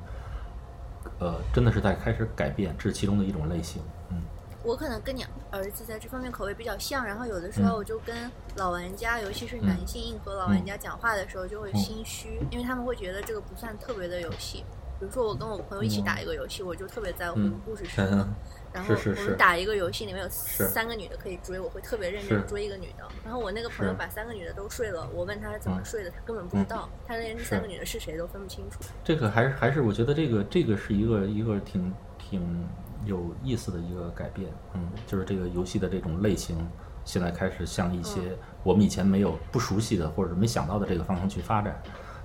[1.20, 3.82] 呃，真的是在开始改变，这是其中的一种类型。
[4.12, 4.22] 嗯，
[4.64, 8.16] 我可能跟你儿子在这方面口味比较像，然后有的时候嗯我就跟
[8.56, 14.64] 老玩家，尤其是男性硬核老玩家讲话的时候，就会心虚，因为他们会觉得这个不算特别的游戏。
[15.00, 18.18] 比如说我跟我朋友一起打一个游戏，我就特别在乎嗯故事 什么。
[18.18, 18.36] 嗯
[18.72, 23.04] 然后是是是我们打一个游戏，里面有三个女的可以追，我会特别认真是追一个女的。
[23.26, 28.80] 然后我那个朋友把三个女的都睡了，我问他是怎么嗯睡的，他根本不知道，他连这三个女的是谁都分不清楚。
[29.04, 32.64] 这个还是还是我觉得这个这个是一个一个挺挺
[33.06, 34.52] 有意思的一个改变。
[34.76, 36.56] 嗯，就是这个游戏的这种类型，
[37.04, 41.82] 现在开始向一些我们以前没有不熟悉的或者是没想到的这个方向去发展。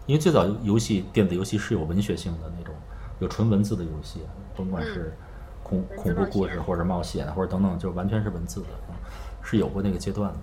[0.06, 2.74] 因为最早游戏电子游戏是有文学性的那种，
[3.20, 4.20] 有纯文字的游戏，
[4.56, 5.14] 甭管是
[5.62, 8.94] 恐恐怖故事或者冒险或者等等，就完全是文字的，嗯，
[9.42, 10.38] 是有过那个阶段的。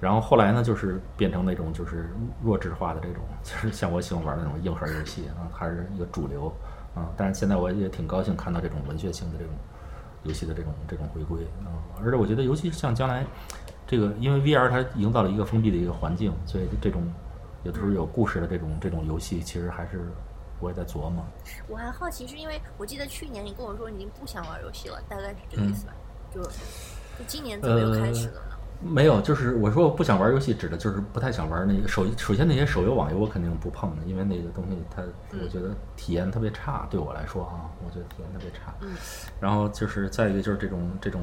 [0.00, 2.10] 然后后来呢，就是变成那种就是
[2.42, 6.52] 弱智化的这种， 就是像我喜欢玩那种硬核游戏啊，还是一个主流
[6.94, 7.08] 啊。
[7.16, 9.52] 但是现在我也挺高兴看到这种文学性的这种
[10.24, 11.72] 游戏的这种这种回归啊。
[12.04, 13.24] 而且我觉得，尤其是像将来
[13.86, 17.02] 这个，因为 VR 它营造了一个封闭的一个环境，所以这种
[17.64, 20.00] 有的时候有故事的这种这种游戏，其实还是
[20.60, 21.24] 我也在琢磨。
[21.68, 25.92] 我还好奇，是因为我记得去年你跟我说你已经不想玩游戏了，大概是这个意思吧？
[26.32, 28.56] 就就今年怎么又开始了呢？
[28.82, 32.04] 没有，就是我说我不想玩游戏，指的就是不太想玩那个手。
[32.18, 35.02] 首先那些手游网游我肯定不碰的，因为那个东西它，
[35.32, 38.74] 我觉得体验特别差，对我来说啊，我觉得体验特别差。
[38.80, 38.90] 嗯。
[39.40, 41.22] 然后就是再一个就是这种这种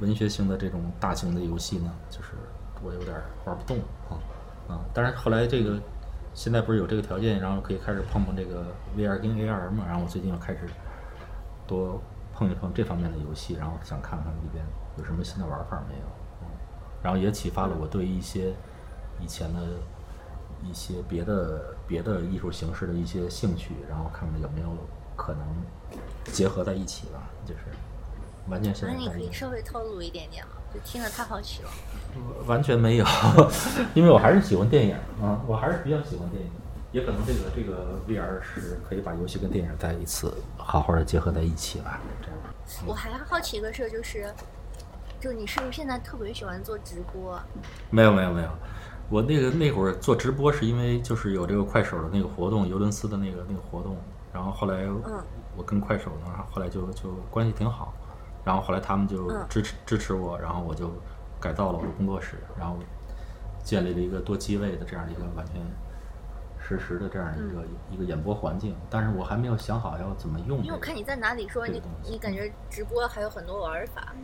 [0.00, 2.32] 文学性的这种大型的游戏呢，就是
[2.82, 3.16] 我有点
[3.46, 3.78] 玩不动
[4.10, 4.18] 啊
[4.70, 4.80] 啊！
[4.94, 5.78] 但是后来这个
[6.32, 8.64] 现在不是有这个条件，然后可以开始碰碰这个
[8.96, 10.60] VR 跟 AR 嘛，然后我最近又开始
[11.66, 12.00] 多
[12.32, 14.64] 碰一碰这方面的游戏，然后想看看里边
[14.96, 16.04] 有什么新的玩法没有。
[16.42, 16.46] 嗯，
[17.02, 18.54] 然后也启发了我对一些
[19.20, 19.60] 以前的
[20.62, 24.68] 一些别的别的艺术形式的一些兴趣，然后看看有没有
[25.16, 25.44] 可能
[26.32, 27.60] 结合在一起吧，就是
[28.48, 29.08] 完全现那你。
[29.08, 30.52] 可以稍微透露一点点吗？
[30.72, 31.70] 就听着太好奇了。
[32.46, 33.06] 完全没有，
[33.94, 36.50] 因为我还是喜欢电影啊，我还是比较喜欢电影，
[36.92, 42.36] 也可能这个这个 VR 是可以把游戏跟电影在一次好好的结合在一起吧，这样。
[42.86, 44.32] 我还好奇一个事儿，就是，
[45.20, 47.46] 就你是不是现在特别喜欢做直播啊？
[47.90, 48.48] 没有没有没有，
[49.08, 53.96] 我那个那会儿做直播是因为就是有这个快手的那个活动，尤伦斯的那个那个活动，
[54.32, 55.22] 然后后来嗯
[55.56, 57.92] 我跟快手呢，后来就就关系挺好，
[58.44, 59.46] 然后后来他们就嗯。
[59.48, 60.90] 支持支持我，然后我就
[61.40, 62.76] 改造了我的工作室，然后
[63.62, 65.56] 建立了一个多机位的这样一个完全
[66.58, 70.64] 实时的这样一个、一个演播环境，但是我还没有想好要怎么用、这个。
[70.64, 74.14] 因为我看你在哪里说你你感觉直播还有很多玩法，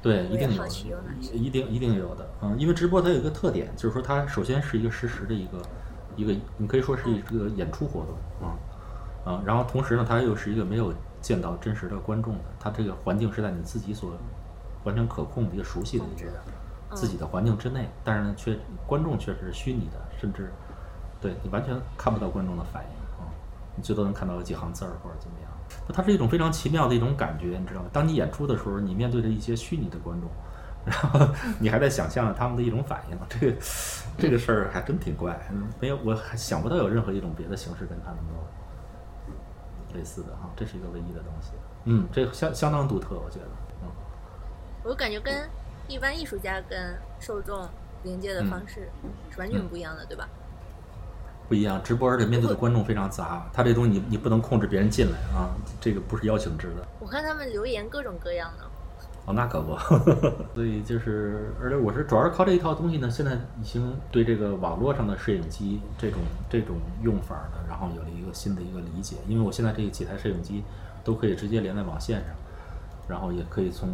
[0.00, 0.98] 对，一定有有
[1.32, 5.58] 一定一定有的，嗯，因为直播它有一个特点，就是说它首先是一个实时的一个
[6.16, 8.56] 一个，你可以说是一个演出活动，啊、
[9.24, 10.92] 啊，然后同时呢，它又是一个没有
[11.22, 14.12] 见到真实的观众的，它这个环境是在你自己所
[14.84, 16.28] 完全可控的一个熟悉的一个
[16.94, 20.52] 自己的环境之内，但是呢，却观众却是虚拟的，甚至
[21.20, 23.30] 对你完全看不到观众的反应啊，
[23.76, 25.48] 你最多能看到有几行字儿或者怎么样。
[25.88, 27.88] 那它是一种非常奇妙的一种感觉，你知道吗？
[27.92, 30.28] 当你演出的时候，你面对着一些虚拟的观众，
[30.84, 31.26] 然后
[31.58, 33.56] 你还在想象他们的一种反应，这个
[34.18, 38.46] 这个事儿还真挺怪，嗯没有，我还想不到有任何一种别的形式跟他能够
[39.94, 41.50] 类似的哈，这是一个唯一的东西。
[41.84, 43.46] 嗯，这相相当独特，我觉得。
[43.82, 43.88] 嗯，
[44.84, 45.48] 我感觉跟
[45.88, 47.68] 一般艺术家跟受众
[48.02, 48.88] 连接的方式
[49.30, 50.28] 是完全不一样的，对吧？
[51.48, 56.86] 不一样，直播而且面对的观众非常杂，他这东西你你不能控制别人进来啊，这个不是邀请制的。
[56.98, 58.64] 我看他们留言各种各样的，
[59.24, 59.76] 哦，那可不，
[60.54, 66.20] 所以就是，而且我是主要是靠这一套东西呢，现在已经对这个网络上的摄影机这种
[66.50, 69.16] 这种用法呢，然后有了一个新的一个理解。
[69.28, 70.64] 因为我现在这几台摄影机
[71.04, 72.34] 都可以直接连在网线上，
[73.06, 73.88] 然后也可以从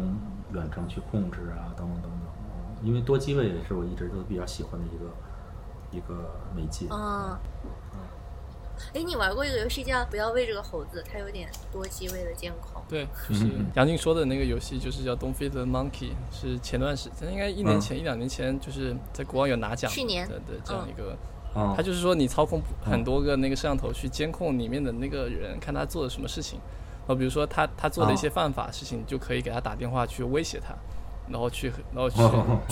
[0.53, 2.11] 远程去控制啊，等等等等。
[2.11, 2.25] 嗯
[2.81, 6.87] 因为多机位也是我一直都比较喜欢的一个一个媒介。
[6.89, 7.37] 嗯。
[8.93, 12.81] 哎，你玩过一个游戏叫《不要喂这个猴子》，它有点多机位的监控。
[12.87, 21.11] 对，就是杨静说的那个游戏，就是叫《Don't Feed the Monkey》，是前段时间，应该一年前、一两年前，就是在国外有拿奖去年的的这样一个。
[21.55, 26.59] 嗯它就是说，你操控很多个那个摄像头去监控里面的那个人，看他做了什么事情。
[26.99, 30.75] 然后比如说他他做了一些犯法的事情，你就可以给他打电话去威胁他，
[31.27, 32.17] 然后去然后去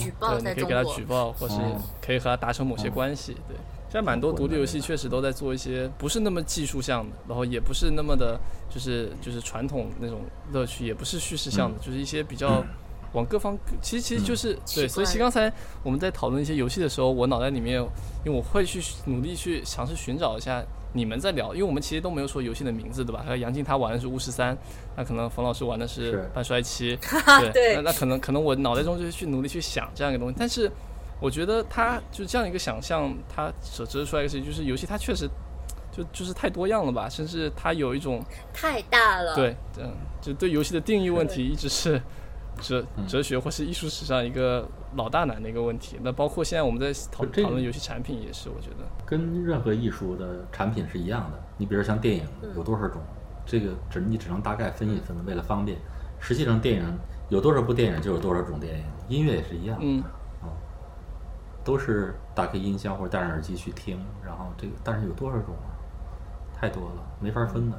[0.04, 3.36] 举报对，你可以给他举报，或是哦可以和他达成某些关系。
[3.48, 3.56] 对，
[3.90, 10.20] 现在蛮多独立游戏确实都在做一些不是那么技术向的，然后也不是那么的，就是就是传统那种
[10.52, 12.64] 乐趣，也不是叙事向的，就是一些比较
[13.12, 14.86] 往各方，其实其实就是对。
[14.86, 17.80] 所以其实刚才我们在讨论一些游戏的时候，我脑袋里面，
[18.24, 20.64] 因为我会去努力去尝试寻找一下。
[20.94, 23.22] 你们在聊，因为我们其实都没有说游戏的名字，对吧？
[23.22, 24.56] 还有杨静他玩的是巫师三，
[24.96, 26.98] 那可能冯老师玩的是是半衰期，
[27.42, 30.72] 对， 对那那可能可能我脑袋中就是去努力去想这样一个东西，但是
[31.20, 35.28] 我觉得它就这样一个想象，它所折射出来一个事情，就是游戏它确实
[35.90, 42.00] 就就是太多样了吧，甚至它有一种太大了。，对，嗯，就对游戏的定义问题一直是
[42.60, 45.98] 哲嗯哲学或是艺术史上一个老大难的一个问题。
[46.02, 51.40] 那包括现在我们在讨讨论游戏产品也是，我觉得跟任何艺术的产品是一样的。
[51.56, 52.22] 你比如像电影
[52.54, 53.02] 有多少种，
[53.44, 55.76] 这个只你只能大概分一分，为了方便。
[56.20, 56.98] 实际上电影
[57.28, 60.02] 有多少部电影就有多少种电影，音乐也是一样，嗯，
[61.68, 65.68] 都是打开音箱或者戴上耳机去听，然后这个但是有多少种啊？
[66.58, 67.78] 太多了，没法分的，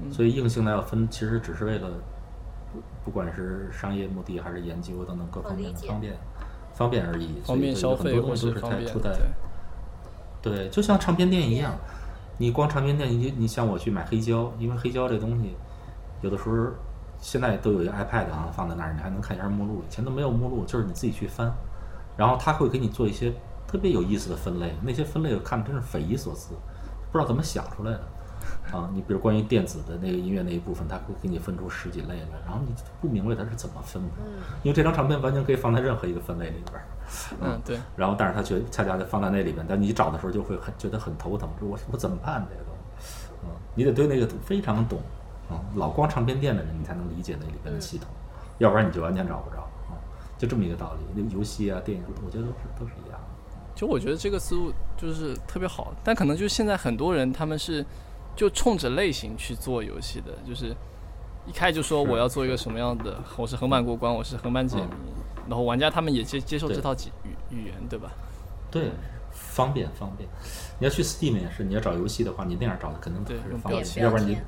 [0.00, 0.12] 嗯。
[0.12, 1.88] 所以硬性的要分，其实只是为了
[2.72, 6.18] 不不管是商业目的还是研究等等各方面的方便
[6.72, 7.40] 方便而已。
[7.44, 9.16] 方便消费或所以很多东西都是是方便，在出在
[10.42, 11.72] 对，对，就像唱片店一样，
[12.38, 15.54] 你光唱片店，你你像我去买黑胶，因为黑胶这东西，
[16.22, 16.56] 有的时候
[17.20, 19.84] 现在都有一个 iPad 啊放在那儿，你还能看一下目录。
[19.88, 21.54] 以前都没有目录，就是你自己去翻，
[22.16, 23.32] 然后他会给你做一些
[23.66, 26.54] 特别有意思的分类，那些分类我看着真是匪夷所思，
[27.12, 28.00] 不知道怎么想出来的。
[28.70, 34.08] 啊，你比如关于电子的那个音乐那一部分，它会给你分出十几类来，然后你不明白它是怎么分的，
[34.62, 36.84] 因为这张唱片完全可以放在任何一个分类里边儿。
[37.40, 43.26] 嗯，对，然后但是他却恰恰就放在那里边，但你找的时候就会很觉得很头疼，说我我怎么办这个东西？
[43.44, 45.00] 嗯，你得对那个非常懂，
[45.50, 48.08] 嗯、老逛唱片店的人你才能理解那里边的系统，
[48.58, 49.68] 要不然你就完全找不着啊、
[50.38, 51.22] 就这么一个道理。
[51.22, 53.26] 那游戏啊、电影，我觉得都是都是一样的。
[53.74, 57.84] 其实我觉得这个思路就是特别好，但可能就是现在很多人他们是
[58.34, 60.74] 就冲着类型去做游戏的，就是
[61.46, 65.12] 一开就说我要做一个什么样的，我是横版过关，我是横版解谜，
[65.48, 68.10] 然后玩家他们也接接受这套语语言，对吧？
[68.70, 68.90] 对，
[69.30, 70.28] 方便方便。
[70.78, 74.38] 你要去 Steam 也是，你要找游戏的话，你那样找的肯定对用是方便，要不然你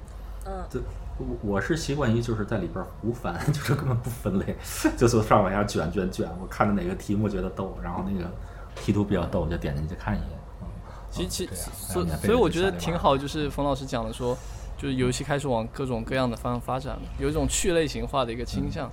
[0.46, 0.80] 嗯，这
[1.18, 4.56] 我我是习惯于就是在里边胡翻， 就是根本不分类，
[4.96, 6.28] 就从上往下卷卷卷。
[6.40, 8.30] 我看着哪个题目觉得逗，然后那个
[8.76, 10.28] 题图比较逗，我就点进去看一眼。
[10.62, 10.66] 嗯，
[11.10, 14.36] 其实其这样所所以我觉得挺好，就是冯老师讲的说，
[14.76, 18.88] 就是游戏开始往各种各样的方向发展了，有一种去类型化的一个倾向。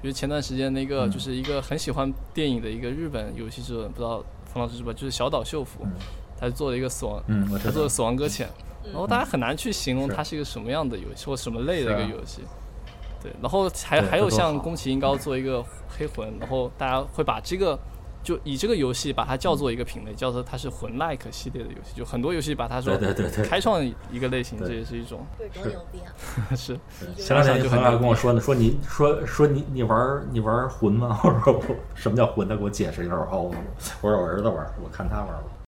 [0.00, 5.92] 比如前段时间那个嗯就是一个很喜欢电影的一个日本游戏制作人，不知道冯老师知道，就是小岛秀夫，嗯
[6.40, 7.20] 他做了一个死亡，
[7.62, 7.88] 他做了。
[7.88, 8.48] 死亡搁浅，
[8.92, 12.42] 然后大家很难去形容它是一个什么样的游戏或什么类的一个游戏。
[13.22, 17.76] 对，然后还还有像宫崎英高做一个黑魂，然后大家会把这个
[18.22, 26.14] 就以这个游戏把它叫做一个品类，叫做它是魂 like 系列的游戏，就很多游戏把它说对对对对开创一个类型，这也是一种对，多是牛逼啊！
[26.54, 26.78] 是
[27.16, 31.18] 前两天朋友还跟我说呢，说你说说你你玩你玩魂吗？
[31.24, 31.62] 我说我
[31.96, 32.48] 什么叫魂？
[32.48, 33.16] 他给我解释一下。
[33.16, 33.50] 我说哦，
[34.00, 35.50] 我说我儿子玩，我看他玩儿了。